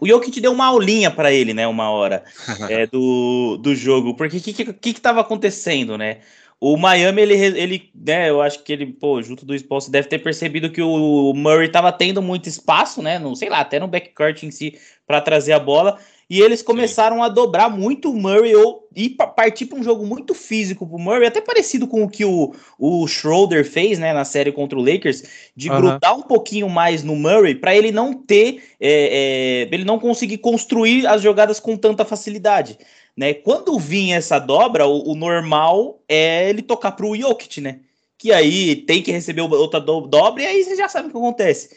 [0.00, 2.24] O Jokic deu uma aulinha para ele, né, uma hora
[2.70, 6.20] é, do, do jogo, porque o que, que, que, tava acontecendo, né?
[6.58, 10.20] O Miami, ele, ele, né, eu acho que ele, pô, junto do exposto, deve ter
[10.20, 14.44] percebido que o Murray tava tendo muito espaço, né, no, sei lá, até no backcourt
[14.44, 17.22] em si, para trazer a bola, e eles começaram Sim.
[17.22, 21.26] a dobrar muito o Murray ou e partir para um jogo muito físico pro Murray,
[21.26, 25.22] até parecido com o que o, o Schroeder fez, né, na série contra o Lakers,
[25.56, 25.76] de uhum.
[25.76, 30.38] grudar um pouquinho mais no Murray para ele não ter, é, é, ele não conseguir
[30.38, 32.78] construir as jogadas com tanta facilidade.
[33.16, 33.34] Né?
[33.34, 37.80] Quando vinha essa dobra, o, o normal é ele tocar para o Jokic, né?
[38.16, 41.16] Que aí tem que receber outra do, dobra e aí você já sabe o que
[41.16, 41.76] acontece.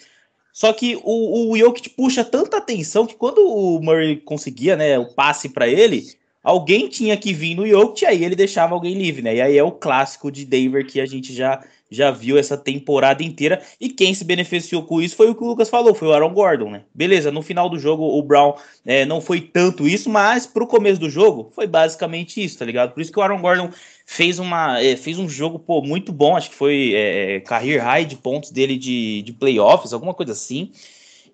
[0.56, 5.14] Só que o, o Jokic puxa tanta atenção que quando o Murray conseguia, né, o
[5.14, 6.06] passe para ele,
[6.42, 9.36] alguém tinha que vir no Jokic, aí ele deixava alguém livre, né?
[9.36, 13.22] E aí é o clássico de Denver que a gente já já viu essa temporada
[13.22, 13.62] inteira.
[13.80, 16.34] E quem se beneficiou com isso foi o que o Lucas falou, foi o Aaron
[16.34, 16.84] Gordon, né?
[16.94, 21.00] Beleza, no final do jogo o Brown é, não foi tanto isso, mas pro começo
[21.00, 22.94] do jogo foi basicamente isso, tá ligado?
[22.94, 23.70] Por isso que o Aaron Gordon
[24.06, 27.84] fez, uma, é, fez um jogo pô, muito bom, acho que foi é, é career
[27.84, 30.72] high de pontos dele de, de playoffs, alguma coisa assim.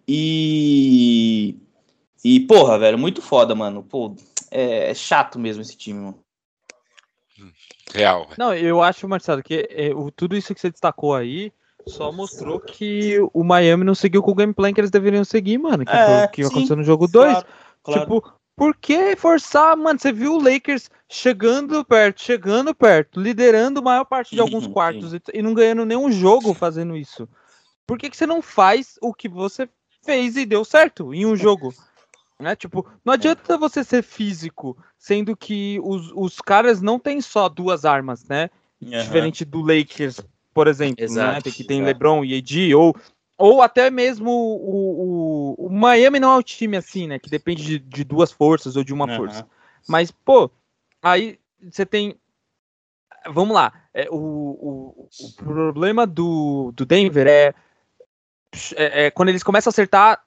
[0.07, 1.57] E.
[2.23, 3.84] E, porra, velho, muito foda, mano.
[3.84, 4.15] Pô,
[4.51, 6.19] é, é chato mesmo esse time, mano.
[7.93, 8.29] Real.
[8.38, 11.51] Não, eu acho, Marcelo, que é, o, tudo isso que você destacou aí
[11.88, 15.84] só mostrou que o Miami não seguiu com o gameplay que eles deveriam seguir, mano.
[15.84, 17.31] Que é, foi o que sim, aconteceu no jogo 2.
[17.31, 17.47] Claro,
[17.84, 18.01] claro.
[18.01, 19.99] Tipo, por que forçar, mano?
[19.99, 25.13] Você viu o Lakers chegando perto, chegando perto, liderando a maior parte de alguns quartos
[25.33, 27.27] e, não ganhando nenhum jogo fazendo isso.
[27.85, 29.67] Por que, que você não faz o que você
[30.03, 31.73] fez e deu certo em um jogo?
[32.39, 32.55] Né?
[32.55, 37.85] Tipo, não adianta você ser físico, sendo que os, os caras não têm só duas
[37.85, 38.49] armas, né?
[38.81, 38.89] Uhum.
[38.89, 41.03] Diferente do Lakers, por exemplo, né?
[41.03, 41.55] exato, né?
[41.55, 41.93] Que tem exato.
[41.93, 42.95] LeBron e AD, ou,
[43.41, 47.19] ou até mesmo o, o, o, Miami não é um time assim, né?
[47.19, 49.17] Que depende de, de duas forças ou de uma uhum.
[49.17, 49.47] força.
[49.88, 50.51] Mas, pô,
[51.01, 52.15] Aí você tem.
[53.27, 53.73] Vamos lá.
[53.93, 57.54] É, o, o, problema do, do Denver é,
[58.75, 60.23] é, é quando eles começam a acertar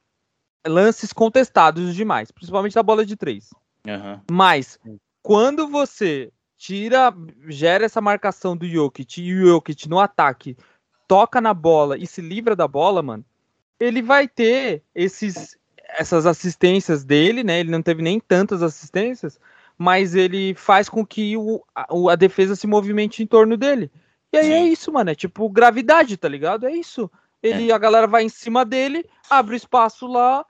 [0.66, 3.50] lances contestados demais, principalmente da bola de três.
[3.86, 4.20] Uhum.
[4.30, 4.78] Mas
[5.22, 7.12] quando você tira,
[7.48, 10.56] gera essa marcação do Jokic e o Jokic no ataque
[11.06, 13.24] toca na bola e se livra da bola, mano,
[13.78, 15.58] ele vai ter esses
[15.96, 17.60] essas assistências dele, né?
[17.60, 19.38] Ele não teve nem tantas assistências,
[19.78, 23.90] mas ele faz com que o, a, a defesa se movimente em torno dele.
[24.32, 24.64] E aí é Sim.
[24.64, 25.10] é isso, mano.
[25.10, 26.66] É tipo gravidade, tá ligado?
[26.66, 27.10] É isso.
[27.42, 27.74] Ele, é.
[27.74, 30.44] a galera vai em cima dele, abre espaço lá,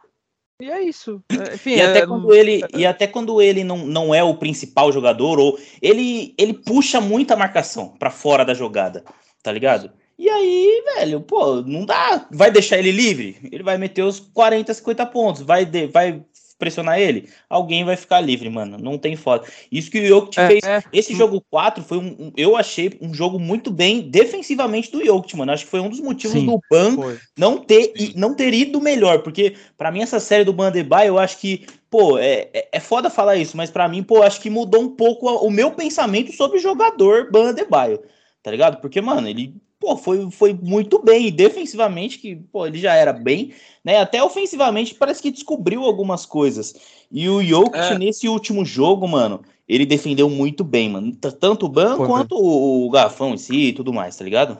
[0.62, 1.22] e é isso.
[1.30, 2.06] É, enfim, e, até é...
[2.06, 6.54] quando ele, e até quando ele não, não é o principal jogador, ou ele, ele
[6.54, 9.04] puxa muita marcação para fora da jogada,
[9.42, 9.90] tá ligado?
[10.18, 12.26] E aí, velho, pô, não dá.
[12.30, 13.36] Vai deixar ele livre?
[13.50, 15.42] Ele vai meter os 40, 50 pontos.
[15.42, 16.22] Vai, de, vai
[16.58, 17.28] pressionar ele?
[17.48, 18.78] Alguém vai ficar livre, mano.
[18.78, 19.44] Não tem foda.
[19.70, 20.64] Isso que o Jokic é, fez.
[20.64, 20.82] É.
[20.92, 25.36] Esse jogo 4 foi um, um, Eu achei um jogo muito bem defensivamente do Jokic,
[25.36, 25.52] mano.
[25.52, 26.96] Acho que foi um dos motivos Sim, do Ban
[27.36, 29.22] não ter, não ter ido melhor.
[29.22, 31.66] Porque, para mim, essa série do Bandebay, eu acho que.
[31.90, 34.88] Pô, é, é, é foda falar isso, mas para mim, pô, acho que mudou um
[34.88, 38.00] pouco o meu pensamento sobre o jogador Bandebaio.
[38.42, 38.80] Tá ligado?
[38.80, 41.26] Porque, mano, ele pô, foi, foi muito bem.
[41.26, 43.52] E defensivamente, que pô, ele já era bem,
[43.84, 43.98] né?
[43.98, 46.74] Até ofensivamente parece que descobriu algumas coisas.
[47.12, 47.98] E o Jokic, é.
[47.98, 51.14] nesse último jogo, mano, ele defendeu muito bem, mano.
[51.14, 54.58] Tanto o Ban quanto o, o Garfão em si e tudo mais, tá ligado?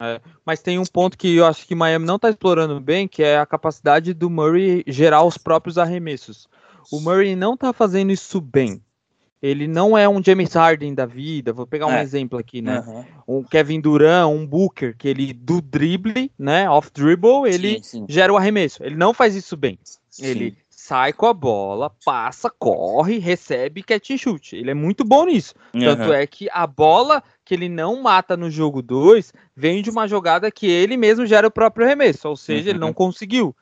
[0.00, 3.22] É, mas tem um ponto que eu acho que Miami não tá explorando bem, que
[3.22, 6.48] é a capacidade do Murray gerar os próprios arremessos.
[6.90, 8.82] O Murray não tá fazendo isso bem
[9.44, 11.52] ele não é um James Harden da vida.
[11.52, 12.02] Vou pegar um é.
[12.02, 12.82] exemplo aqui, né?
[12.86, 13.40] Uhum.
[13.40, 16.68] Um Kevin Durant, um Booker, que ele do drible, né?
[16.70, 18.06] Off dribble, ele sim, sim.
[18.08, 18.82] gera o arremesso.
[18.82, 19.78] Ele não faz isso bem.
[20.08, 20.24] Sim.
[20.24, 24.56] Ele sai com a bola, passa, corre, recebe catch and shoot.
[24.56, 25.52] Ele é muito bom nisso.
[25.74, 25.80] Uhum.
[25.80, 30.08] Tanto é que a bola que ele não mata no jogo 2 vem de uma
[30.08, 32.70] jogada que ele mesmo gera o próprio arremesso, ou seja, uhum.
[32.70, 32.94] ele não uhum.
[32.94, 33.54] conseguiu.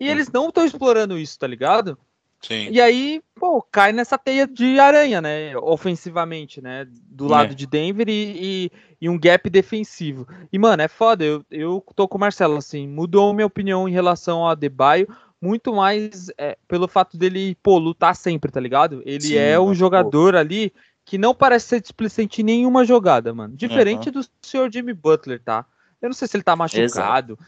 [0.00, 1.98] E eles não estão explorando isso, tá ligado?
[2.42, 2.68] Sim.
[2.70, 5.56] E aí, pô, cai nessa teia de aranha, né?
[5.56, 6.86] Ofensivamente, né?
[6.88, 7.28] Do é.
[7.28, 10.26] lado de Denver e, e, e, um gap defensivo.
[10.52, 11.24] E, mano, é foda.
[11.24, 15.08] Eu, eu tô com o Marcelo, assim, mudou minha opinião em relação ao Adebayo,
[15.40, 19.02] muito mais é, pelo fato dele, pô, lutar sempre, tá ligado?
[19.04, 20.38] Ele Sim, é o jogador pô.
[20.38, 20.72] ali
[21.04, 23.56] que não parece ser displicente em nenhuma jogada, mano.
[23.56, 24.20] Diferente uhum.
[24.20, 25.64] do senhor Jimmy Butler, tá?
[26.02, 26.84] Eu não sei se ele tá machucado.
[26.84, 27.38] Exato.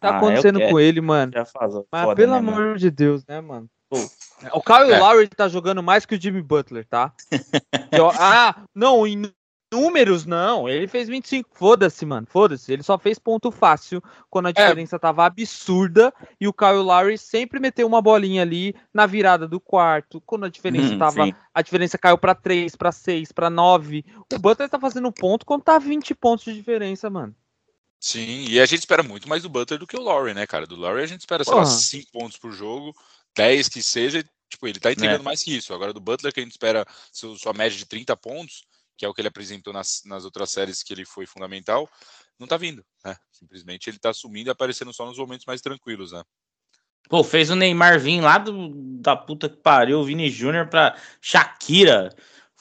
[0.00, 1.32] Tá ah, acontecendo com ele, mano.
[1.90, 2.78] Mas pelo né, amor mano?
[2.78, 3.68] de Deus, né, mano?
[4.52, 4.98] O Kyle é.
[4.98, 7.12] Lowry tá jogando mais que o Jimmy Butler, tá?
[7.90, 9.22] Eu, ah, não, em
[9.74, 10.68] números não.
[10.68, 11.50] Ele fez 25.
[11.52, 12.26] Foda-se, mano.
[12.30, 12.72] Foda-se.
[12.72, 14.52] Ele só fez ponto fácil quando a é.
[14.52, 14.98] diferença é.
[14.98, 16.12] tava absurda.
[16.40, 20.20] E o Kyle Lowry sempre meteu uma bolinha ali na virada do quarto.
[20.20, 21.26] Quando a diferença hum, tava.
[21.26, 21.34] Sim.
[21.52, 24.04] A diferença caiu para 3, para 6, para 9.
[24.32, 27.34] O Butler tá fazendo ponto quando tá 20 pontos de diferença, mano.
[28.00, 30.66] Sim, e a gente espera muito mais do Butler do que o Lowry, né, cara?
[30.66, 32.94] Do Lowry a gente espera, sei lá, 5 pontos por jogo.
[33.34, 35.24] 10 que seja, tipo, ele tá entregando é.
[35.24, 35.74] mais que isso.
[35.74, 38.64] Agora do Butler, que a gente espera sua média de 30 pontos,
[38.96, 41.88] que é o que ele apresentou nas, nas outras séries que ele foi fundamental,
[42.38, 43.16] não tá vindo, né?
[43.32, 46.22] Simplesmente ele tá sumindo e aparecendo só nos momentos mais tranquilos, né?
[47.08, 48.70] Pô, fez o Neymar vir lá do,
[49.00, 52.14] da puta que pariu, o Vini Júnior pra Shakira.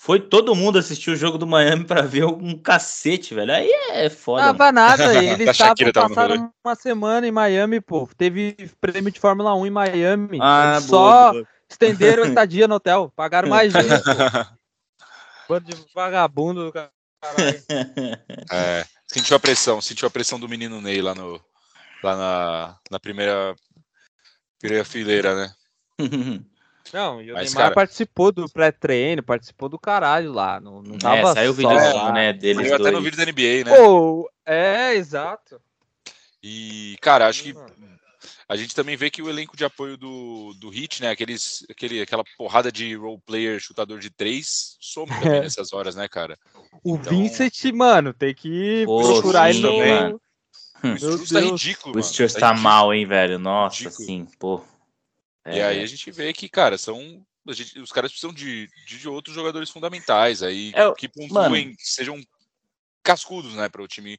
[0.03, 3.53] Foi todo mundo assistir o jogo do Miami para ver um cacete, velho.
[3.53, 4.47] Aí é foda.
[4.47, 8.05] Não tava nada, eles estavam passaram uma semana em Miami, pô.
[8.17, 10.39] Teve prêmio de Fórmula 1 em Miami.
[10.41, 11.47] Ah, só boa.
[11.69, 13.87] estenderam a estadia no hotel, pagaram mais gente.
[15.47, 16.91] Bando de vagabundo do caralho.
[18.51, 21.39] É, sentiu a pressão, sentiu a pressão do menino Ney lá, no,
[22.03, 23.55] lá na, na primeira,
[24.59, 25.53] primeira fileira, né?
[26.93, 27.75] Não, e o Mas, Neymar cara...
[27.75, 30.59] participou do pré-treino, participou do caralho lá.
[30.59, 33.17] Não, não é, tava é, saiu o vídeo lá, né, deles Saiu até no vídeo
[33.17, 33.75] da NBA, né?
[33.75, 35.59] Pô, é, exato.
[36.41, 37.55] E, cara, acho que
[38.47, 41.09] a gente também vê que o elenco de apoio do, do Hit, né?
[41.09, 45.41] Aqueles, aquele, aquela porrada de role player, chutador de três, some também é.
[45.41, 46.37] nessas horas, né, cara?
[46.83, 47.11] O então...
[47.11, 49.93] Vincent, mano, tem que Pô, procurar sim, ele também.
[49.93, 50.21] Mano.
[50.83, 51.95] O Struz tá ridículo.
[51.97, 53.39] O Struz tá, tá mal, hein, velho?
[53.39, 54.05] Nossa, ridículo.
[54.05, 54.61] sim, pô.
[55.45, 55.57] É.
[55.57, 57.25] E aí a gente vê que, cara, são.
[57.49, 61.75] Gente, os caras precisam de, de outros jogadores fundamentais aí é, que pontuem, mano.
[61.77, 62.23] sejam
[63.03, 64.17] cascudos, né, para o time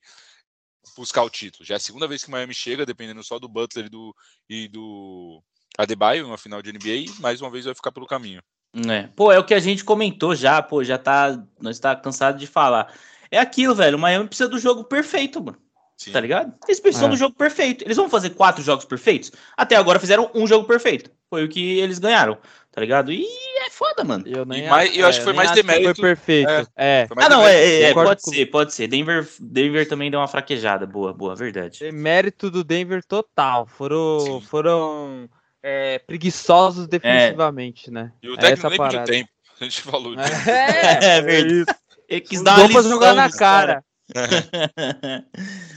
[0.97, 1.65] buscar o título.
[1.65, 4.15] Já é a segunda vez que o Miami chega, dependendo só do Butler e do,
[4.49, 5.43] e do
[5.79, 8.43] Adebayo, uma final de NBA, mais uma vez vai ficar pelo caminho.
[8.89, 9.07] É.
[9.17, 12.47] Pô, é o que a gente comentou já, pô, já tá, nós tá cansado de
[12.47, 12.93] falar.
[13.31, 15.59] É aquilo, velho, o Miami precisa do jogo perfeito, mano.
[15.97, 16.13] Sim.
[16.13, 16.53] Tá ligado?
[16.67, 17.11] Eles precisam é.
[17.13, 17.85] do jogo perfeito.
[17.85, 19.31] Eles vão fazer quatro jogos perfeitos?
[19.57, 21.11] Até agora fizeram um jogo perfeito.
[21.35, 22.39] Foi o que eles ganharam,
[22.71, 23.13] tá ligado?
[23.13, 23.27] E
[23.67, 24.25] é foda, mano.
[24.27, 26.71] Eu, nem E mais- eu acho que foi nem mais acho demérito- Foi perfeito.
[26.77, 27.07] É.
[27.09, 28.87] Foi mais Ah, não, demérito- é, é, é, pode com- ser, pode ser.
[28.87, 31.91] Denver, Denver também deu uma fraquejada, boa, boa, verdade.
[31.91, 33.67] Mérito do Denver total.
[33.67, 34.41] Foram, Sim.
[34.43, 35.29] foram
[35.63, 38.13] é, preguiçosos defensivamente, né?
[38.23, 39.11] E o É técnico essa nem pediu parada.
[39.13, 39.29] tempo.
[39.61, 40.29] A gente falou disso.
[40.49, 41.55] É, É verdade.
[41.61, 41.75] isso.
[42.09, 43.83] Ele quis dar uma lição jogar na cara.
[43.83, 43.85] cara.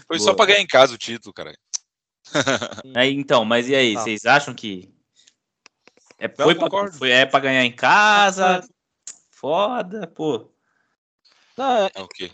[0.07, 0.19] Foi Boa.
[0.19, 1.53] só pra ganhar em casa o título, cara.
[2.95, 4.01] Aí, então, mas e aí, Tá.
[4.01, 4.89] vocês acham que
[6.17, 8.67] é, Não, foi, pra, foi é pra ganhar em casa?
[9.31, 10.51] Foda, pô.
[11.57, 12.31] Não, é- É o quê?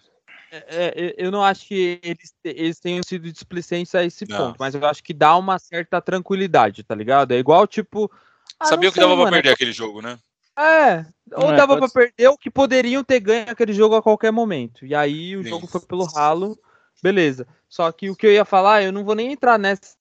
[0.51, 4.37] é, eu não acho que eles, eles tenham sido displicentes a esse Não.
[4.37, 7.31] ponto, mas eu acho que dá uma certa tranquilidade, tá ligado?
[7.31, 8.11] É igual, tipo.
[8.59, 10.19] ah, Sabia não que sei, dava pra mano, perder aquele jogo, né?
[10.57, 14.03] É, ou É, dava pode pra perder ou que poderiam ter ganho aquele jogo a
[14.03, 14.85] qualquer momento.
[14.85, 15.49] E aí o Sim.
[15.49, 16.57] jogo foi pelo ralo,
[17.01, 17.47] beleza.
[17.67, 19.97] Só que o que eu ia falar, eu não vou nem entrar nessa.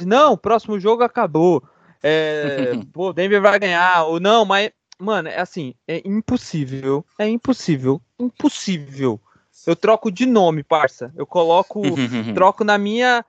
[0.00, 1.66] Não, próximo jogo acabou.
[2.06, 7.98] É, pô, Denver vai ganhar, ou não, mas, mano, é assim, é impossível, é impossível,
[8.20, 9.18] impossível.
[9.66, 11.10] Eu troco de nome, parça.
[11.16, 11.80] Eu coloco,
[12.34, 13.24] troco na minha.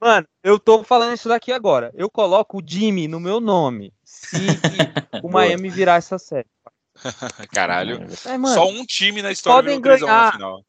[0.00, 1.90] Mano, eu tô falando isso daqui agora.
[1.94, 3.92] Eu coloco o Jimmy no meu nome.
[4.04, 4.36] Se
[5.24, 5.28] o.
[5.28, 6.46] Miami virar essa série.
[7.52, 8.06] Caralho.
[8.24, 10.60] É, mano, Só um time na história podem virou 3 a 1 na ganhar.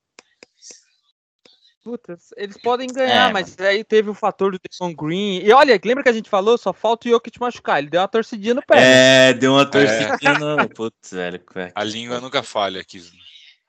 [1.83, 5.39] Puta, eles podem ganhar, É, mas aí teve o fator do Jason Green.
[5.39, 6.57] E olha, lembra que a gente falou?
[6.57, 7.79] Só falta o Jokic machucar.
[7.79, 9.29] Ele deu uma torcidinha no pé.
[9.29, 10.69] É, deu uma torcidinha no.
[10.69, 11.41] Putz, velho.
[11.75, 13.01] A língua nunca falha aqui.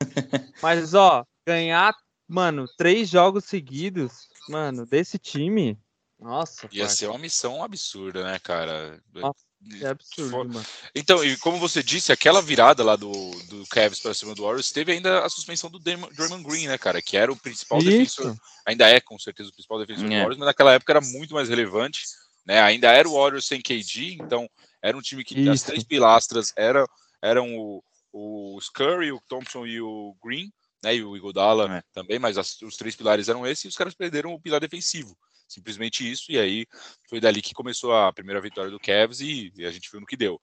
[0.62, 1.94] Mas, ó, ganhar,
[2.28, 5.78] mano, três jogos seguidos, mano, desse time.
[6.18, 9.00] Nossa, Ia parça, ser uma missão absurda, né, cara?
[9.12, 9.44] Nossa,
[9.80, 10.66] é absurdo, mano.
[10.94, 13.12] Então, e como você disse, aquela virada lá do,
[13.48, 17.00] do Cavs para cima do Warriors teve ainda a suspensão do Draymond Green, né, cara?
[17.00, 18.32] Que era o principal defensor.
[18.32, 18.40] Isso.
[18.66, 20.16] Ainda é, com certeza, o principal defensor do É.
[20.18, 22.02] Warriors, mas naquela época era muito mais relevante,
[22.46, 22.60] né?
[22.60, 24.48] Ainda era o Warriors sem KD, então
[24.82, 25.66] era um time que as Isso.
[25.66, 26.86] três pilastras eram,
[27.22, 30.96] eram o, o Scurry, o Thompson e o Green, né?
[30.96, 31.82] E o Iguodala É.
[31.92, 35.16] também, mas as- os três pilares eram esses e os caras perderam o pilar defensivo.
[35.52, 36.66] Simplesmente isso, e aí
[37.08, 40.06] foi dali que começou a primeira vitória do Cavs e, e a gente viu no
[40.06, 40.40] que deu.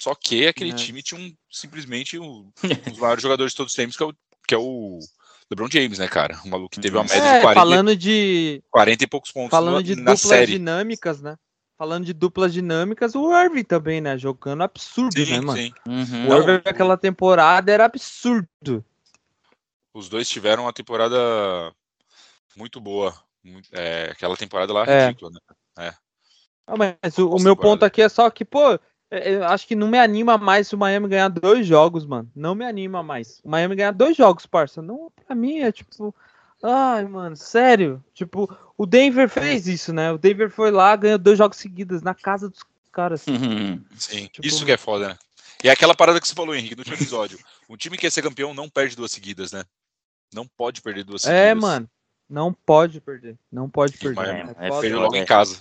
[0.00, 0.74] Só que aquele É.
[0.74, 4.06] time tinha um, simplesmente um, um dos maiores jogadores de todos os tempos, que é
[4.06, 4.12] o,
[4.48, 4.98] que é o
[5.48, 6.40] LeBron James, né, cara?
[6.44, 7.08] O maluco que teve uma Uhum.
[7.08, 10.18] média É, de 40, falando de, 40 e poucos pontos falando no- de na duplas
[10.38, 10.52] série.
[10.52, 11.38] dinâmicas, né?
[11.78, 14.18] Falando de duplas dinâmicas, o Irving também, né?
[14.18, 15.56] Jogando absurdo, Sim, né, mano?
[15.56, 15.72] sim.
[15.86, 16.28] Uhum.
[16.30, 18.84] O Irving naquela temporada era absurdo.
[19.94, 21.16] Os dois tiveram uma temporada
[22.56, 23.14] muito boa.
[23.72, 25.06] É, aquela temporada lá É.
[25.06, 25.30] ridícula,
[25.76, 25.94] né?
[26.66, 28.74] Ah, mas o, o meu ponto aqui é só que, pô,
[29.10, 32.30] é, eu acho que não me anima mais se o Miami ganhar dois jogos, mano.
[32.34, 33.40] Não me anima mais.
[33.44, 34.80] O Miami ganhar dois jogos, parça.
[34.80, 36.14] Não, pra mim é tipo.
[36.62, 38.02] Ai, mano, sério.
[38.14, 40.12] Tipo, o Denver fez isso, né?
[40.12, 42.60] O Denver foi lá, ganhou dois jogos seguidos na casa dos
[42.92, 43.26] caras.
[43.26, 43.84] Uhum.
[43.96, 45.18] Sim, Tipo- isso que é foda, né?
[45.64, 47.38] E é aquela parada que você falou, Henrique, no último episódio.
[47.68, 49.64] Um time que quer ser campeão não perde duas seguidas, né?
[50.32, 51.42] Não pode perder duas seguidas.
[51.42, 51.88] É, mano.
[52.28, 53.38] Não pode perder.
[53.50, 54.28] Não pode perder.
[54.28, 54.44] É.
[54.54, 55.18] Perdeu foda, logo é.
[55.18, 55.60] em casa.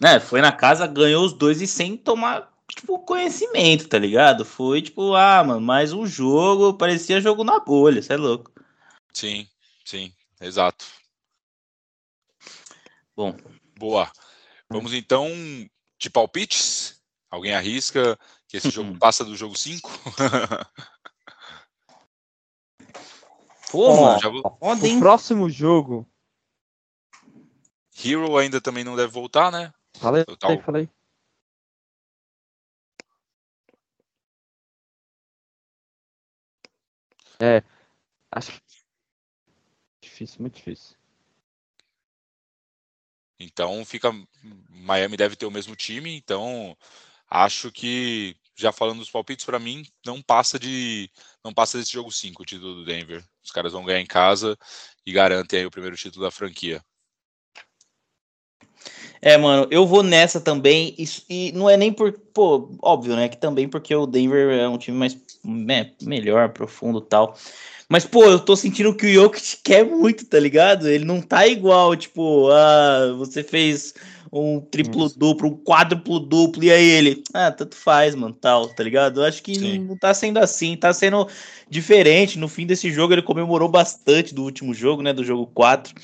[0.00, 4.44] Né, foi na casa, ganhou os dois e sem tomar, tipo, conhecimento, tá ligado?
[4.44, 8.52] Foi tipo, ah, mano, mais um jogo, parecia jogo na bolha, você é louco.
[9.12, 9.48] Sim,
[9.84, 10.84] sim, exato.
[13.16, 13.34] Bom.
[13.78, 14.10] Boa.
[14.68, 15.28] Vamos então
[15.98, 17.00] de palpites?
[17.30, 18.18] Alguém arrisca
[18.48, 19.90] que esse jogo passa do jogo 5?
[23.70, 26.06] Pô, Ó, mano, já vou- foda, O próximo jogo.
[28.04, 29.72] Hero ainda também não deve voltar, né?
[29.96, 30.60] Falei, Total.
[30.62, 30.88] falei.
[37.38, 37.62] É.
[38.30, 38.60] Acho
[40.02, 40.96] difícil, muito difícil.
[43.38, 44.10] Então fica.
[44.68, 46.76] Miami deve ter o mesmo time, então
[47.28, 51.10] acho que, já falando dos palpites, para mim, não passa de.
[51.44, 53.24] Não passa desse jogo 5, o título do Denver.
[53.42, 54.56] Os caras vão ganhar em casa
[55.06, 56.82] e garantem aí o primeiro título da franquia.
[59.22, 60.94] É, mano, eu vou nessa também.
[61.28, 62.12] E não é nem por.
[62.12, 63.28] Pô, óbvio, né?
[63.28, 65.16] Que também porque o Denver é um time mais.
[65.44, 67.36] né, melhor, profundo tal.
[67.88, 70.88] Mas, pô, eu tô sentindo que o Jokic quer muito, tá ligado?
[70.88, 73.94] Ele não tá igual, tipo, ah, você fez
[74.32, 79.20] um triplo-duplo, um quádruplo-duplo, e aí ele, ah, tanto faz, mano, tal, tá ligado?
[79.20, 79.78] Eu acho que Sim.
[79.80, 81.26] não, tá sendo assim, tá sendo
[81.68, 82.38] diferente.
[82.38, 85.94] No fim desse jogo, ele comemorou bastante do último jogo, né, do jogo 4.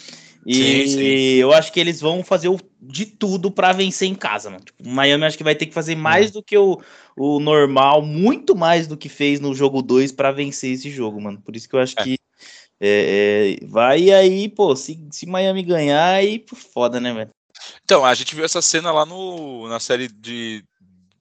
[0.44, 1.34] E Sim, sim.
[1.40, 4.64] eu acho que eles vão fazer o, de tudo pra vencer em casa, mano.
[4.64, 6.80] Tipo, o Miami acho que vai ter que fazer mais do que o,
[7.16, 11.40] o normal, muito mais do que fez no jogo 2 pra vencer esse jogo, mano.
[11.44, 12.04] Por isso que eu acho É.
[12.04, 12.16] que
[12.80, 17.30] é, é, vai aí, pô, se, se Miami ganhar, aí pô, foda, né, velho?
[17.84, 20.64] Então, a gente viu essa cena lá no, na série de,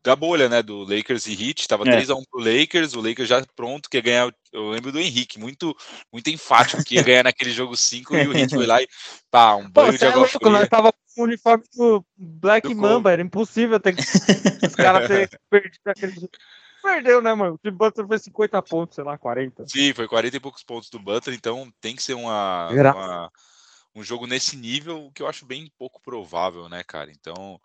[0.04, 0.62] da bolha, né?
[0.62, 1.68] Do Lakers e Heat.
[1.68, 1.98] Tava É.
[2.02, 4.34] 3x1 pro Lakers, o Lakers já pronto, que ia ganhar.
[4.52, 5.76] Eu lembro do Henrique, muito,
[6.14, 8.88] muito enfático que ia ganhar naquele jogo 5 e o Heat foi lá e
[9.30, 10.50] pá, um Pô, banho de você é água fria.
[10.50, 14.02] nós tava com o uniforme do Black Do Mamba, era impossível ter que...
[14.66, 16.30] os caras terem perdido aquele jogo.
[16.82, 17.56] Perdeu, né, mano?
[17.56, 19.68] O Tim Butler fez 50 pontos, sei lá, 40.
[19.68, 22.70] Sim, foi 40 e poucos pontos do Butler, então tem que ser uma-
[23.96, 27.12] um jogo nesse nível, que eu acho bem pouco provável, né, cara?
[27.12, 27.60] Então,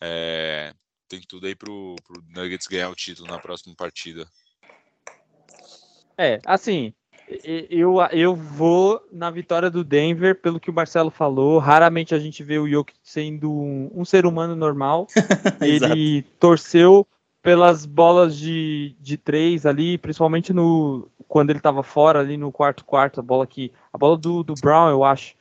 [0.00, 0.72] é,
[1.08, 4.26] tem tudo aí pro, pro Nuggets ganhar o título na próxima partida.
[6.16, 6.94] É, assim,
[7.68, 11.58] eu, eu vou na vitória do Denver, pelo que o Marcelo falou.
[11.58, 15.08] Raramente a gente vê o Jokic sendo um, um ser humano normal.
[15.60, 17.06] Ele torceu
[17.42, 22.84] pelas bolas de, de três ali, principalmente no quando ele tava fora ali no quarto
[22.84, 25.34] quarto, a bola que a bola do, do Brown, eu acho,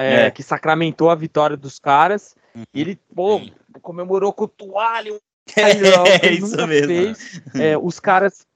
[0.00, 0.30] é, É.
[0.30, 2.34] que sacramentou a vitória dos caras.
[2.74, 3.40] E ele, pô,
[3.82, 5.20] comemorou com o toalho,
[5.56, 6.86] É, ele isso mesmo.
[6.88, 7.42] fez.
[7.54, 8.46] É, os caras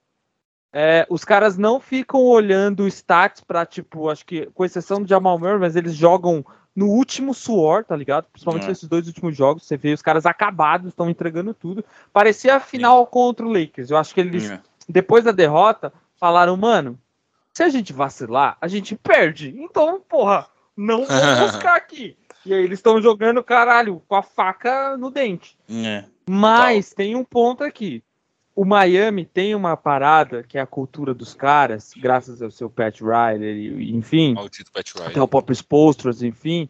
[0.77, 5.39] é, os caras não ficam olhando stats pra, tipo, acho que, com exceção do Jamal
[5.39, 8.25] Murray, mas eles jogam no último suor, tá ligado?
[8.29, 8.67] Principalmente É.
[8.67, 11.85] nesses dois últimos jogos, você vê os caras acabados, estão entregando tudo.
[12.11, 13.89] Parecia a final contra o Lakers.
[13.89, 14.59] Eu acho que eles, É.
[14.89, 16.99] depois da derrota, falaram, mano,
[17.53, 19.55] se a gente vacilar, a gente perde.
[19.57, 20.45] Então, porra,
[20.75, 22.17] não vamos buscar aqui.
[22.45, 25.57] E aí eles estão jogando, caralho, com a faca no dente.
[25.69, 26.03] É.
[26.29, 28.03] Mas tem um ponto aqui.
[28.55, 33.01] O Miami tem uma parada que é a cultura dos caras, graças ao seu Pat
[33.01, 35.09] Riley, enfim, Maldito Pat Riley.
[35.09, 36.69] até o Pop Spolstros, enfim,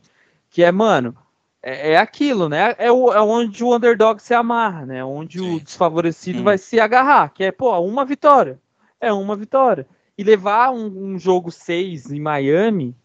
[0.49, 1.15] que é, mano,
[1.61, 2.73] é, é aquilo, né?
[2.79, 5.05] É, o- é onde o underdog se amarra, né?
[5.05, 5.55] Onde Sim.
[5.55, 6.43] o desfavorecido Hum.
[6.43, 8.59] vai se agarrar, que é, pô, uma vitória.
[8.99, 9.85] É uma vitória.
[10.17, 12.95] E levar um, um jogo 6 em Miami,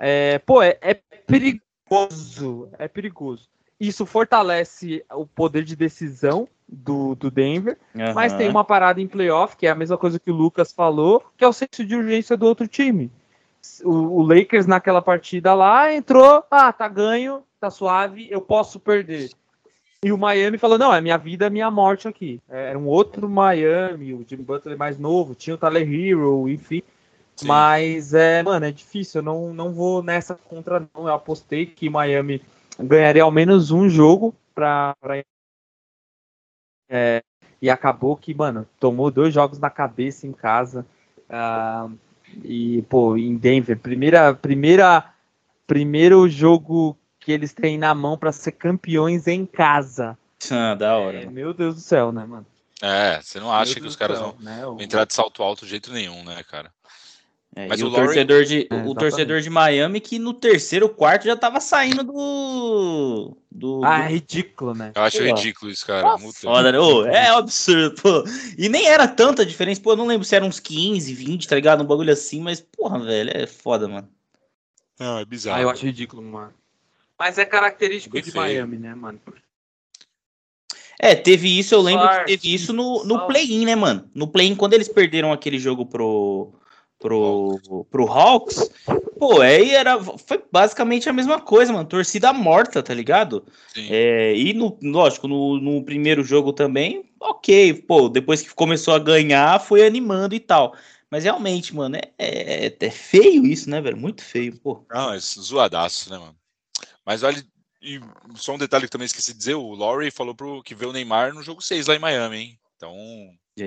[0.00, 2.70] é, pô, é, é perigoso.
[2.78, 3.48] É perigoso.
[3.78, 7.76] Isso fortalece o poder de decisão do, do Denver,
[8.14, 11.24] mas tem uma parada em playoff, que é a mesma coisa que o Lucas falou,
[11.36, 13.10] que é o senso de urgência do outro time.
[13.84, 19.30] O, o Lakers naquela partida lá entrou, ah, tá ganho, tá suave, eu posso perder.
[20.02, 22.40] E o Miami falou, não, é minha vida, é minha morte aqui.
[22.48, 26.82] Era um outro Miami, o Jimmy Butler mais novo, tinha o Tyler Hero, enfim.
[27.40, 27.46] Sim.
[27.48, 31.08] Mas, é, mano, é difícil, eu não, não vou nessa contra não.
[31.08, 32.42] Eu apostei que Miami
[32.78, 34.94] ganharia ao menos um jogo pra...
[35.00, 35.22] pra
[36.88, 37.22] é,
[37.62, 40.84] e acabou que, mano, tomou dois jogos na cabeça em casa.
[41.28, 41.88] ah,
[42.44, 45.12] e, pô, em Denver, primeira, primeira,
[45.66, 50.16] primeiro jogo que eles têm na mão pra ser campeões em casa.
[50.50, 51.22] Ah, da hora.
[51.22, 52.46] É, meu Deus do céu, né, mano?
[52.82, 54.66] É, você não acha Meu que Deus os caras céu, vão né?
[54.66, 56.72] O- entrar de salto alto de jeito nenhum, né, cara?
[57.56, 60.32] É, Mas e o o, Laurie- torcedor de, É, o torcedor de Miami que no
[60.32, 63.36] terceiro quarto já tava saindo do.
[63.50, 64.92] do, Ah, do- é ridículo, né?
[64.94, 65.24] Eu acho Pô.
[65.24, 66.16] ridículo isso, cara.
[66.18, 66.78] Foda, né?
[66.78, 68.24] Ô, é absurdo, pô.
[68.56, 71.56] E nem era tanta diferença, pô, eu não lembro se era uns 15, 20, tá
[71.56, 71.82] ligado?
[71.82, 74.08] Um bagulho assim, mas, porra, velho, é foda, mano.
[74.98, 75.58] Não, é bizarro.
[75.58, 76.54] Ah, eu acho ridículo, mano.
[77.18, 78.44] Mas é característico de feio.
[78.44, 79.20] Miami, né, mano?
[80.98, 84.08] É, teve isso, eu lembro Sorte, que teve isso no, no play-in, né, mano?
[84.14, 86.52] No play-in, quando eles perderam aquele jogo pro,
[87.00, 88.70] pro, pro Hawks,
[89.18, 91.88] pô, aí era, foi basicamente a mesma coisa, mano.
[91.88, 93.44] Torcida morta, tá ligado?
[93.74, 93.88] Sim.
[93.90, 98.98] É, e no, lógico, no, no primeiro jogo também, ok, pô, depois que começou a
[98.98, 100.74] ganhar, foi animando e tal.
[101.10, 103.96] Mas realmente, mano, é, é, é feio isso, né, velho?
[103.96, 104.84] Muito feio, pô.
[104.88, 106.36] Não, é zoadaço, né, mano?
[107.04, 107.42] Mas olha,
[107.82, 107.98] e
[108.36, 110.92] só um detalhe que também esqueci de dizer, o Laurie falou pro que vê o
[110.92, 112.58] Neymar no jogo 6 lá em Miami, hein?
[112.76, 112.94] Então,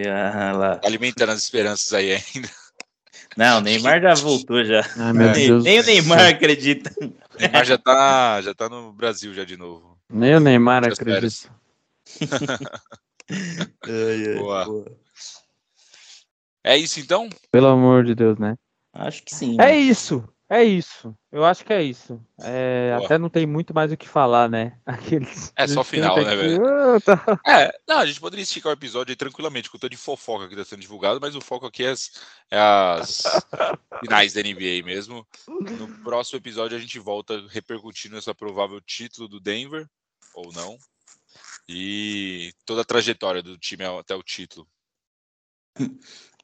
[0.08, 0.76] Ah, lá.
[0.78, 2.50] tá alimentando as esperanças aí ainda.
[3.38, 4.82] Não, o Neymar já voltou já.
[4.98, 6.94] Ai, meu nem, nem o Neymar acredita.
[7.02, 9.98] O Neymar já tá, já tá no Brasil já de novo.
[10.10, 11.50] Nem o Neymar acredita.
[14.38, 14.86] Boa.
[16.64, 17.30] É isso então?
[17.52, 18.56] Pelo amor de Deus, né?
[18.94, 19.58] Acho que sim.
[19.60, 20.24] É isso,
[20.54, 21.18] é isso.
[21.32, 22.22] Eu acho que é isso.
[22.40, 24.80] É, até não tem muito mais o que falar, né?
[24.86, 25.52] Aqueles.
[25.56, 26.64] É só final, né, velho?
[26.64, 29.90] "Ah, tá." É, não, a gente poderia esticar o episódio aí tranquilamente, com o tanto
[29.92, 32.12] de fofoca que tá sendo divulgado, mas o foco aqui é as,
[32.52, 33.24] é as
[34.00, 35.26] finais da NBA mesmo.
[35.48, 39.90] No próximo episódio a gente volta repercutindo esse provável título do Denver,
[40.36, 40.78] ou não,
[41.68, 44.68] e toda a trajetória do time até o título.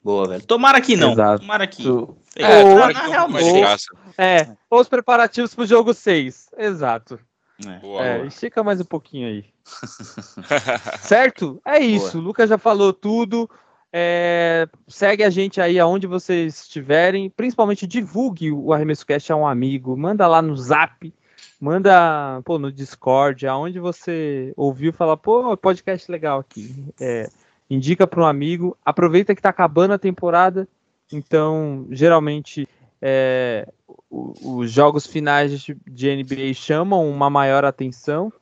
[0.02, 0.46] Boa, velho.
[0.46, 1.12] Tomara que não.
[1.12, 1.40] Exato.
[1.42, 1.82] Tomara que.
[1.82, 2.16] Isso.
[2.36, 3.76] É, Ou- tomara que ou-.
[4.16, 6.48] É, os preparativos pro jogo 6.
[6.56, 7.18] Exato.
[7.66, 7.78] É.
[7.78, 8.26] Boa, É, boa.
[8.26, 9.44] estica mais um pouquinho aí.
[11.00, 11.60] Certo?
[11.64, 12.18] É isso.
[12.18, 13.48] O Lucas já falou tudo.
[13.92, 17.28] É, segue a gente aí aonde vocês estiverem.
[17.28, 19.96] Principalmente divulgue o Arremesso Cast a um amigo.
[19.96, 21.12] Manda lá no zap.
[21.60, 26.74] Manda pô, no Discord, aonde você ouviu falar, pô, podcast legal aqui.
[26.98, 27.28] É,
[27.70, 28.76] indica para um amigo.
[28.84, 30.68] Aproveita que tá acabando a temporada.
[31.12, 32.68] Então, geralmente,
[33.00, 33.66] é,
[34.10, 38.32] os jogos finais de NBA chamam uma maior atenção.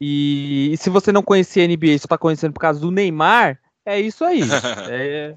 [0.00, 3.58] E, e se você não conhecia a NBA, só tá conhecendo por causa do Neymar,
[3.84, 4.40] é isso aí.
[4.88, 5.36] É,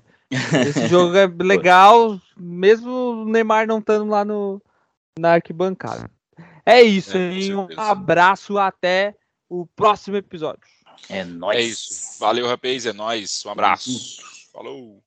[0.68, 4.62] esse jogo é legal, mesmo o Neymar não estando lá no,
[5.18, 6.08] na arquibancada.
[6.64, 7.56] É isso, é, hein?
[7.56, 9.16] Um abraço até
[9.50, 10.62] o próximo episódio.
[11.08, 11.58] É nóis.
[11.58, 12.20] É isso.
[12.20, 12.86] Valeu, rapaz.
[12.86, 13.46] É nóis.
[13.46, 14.22] Um abraço.
[14.52, 15.04] Falou.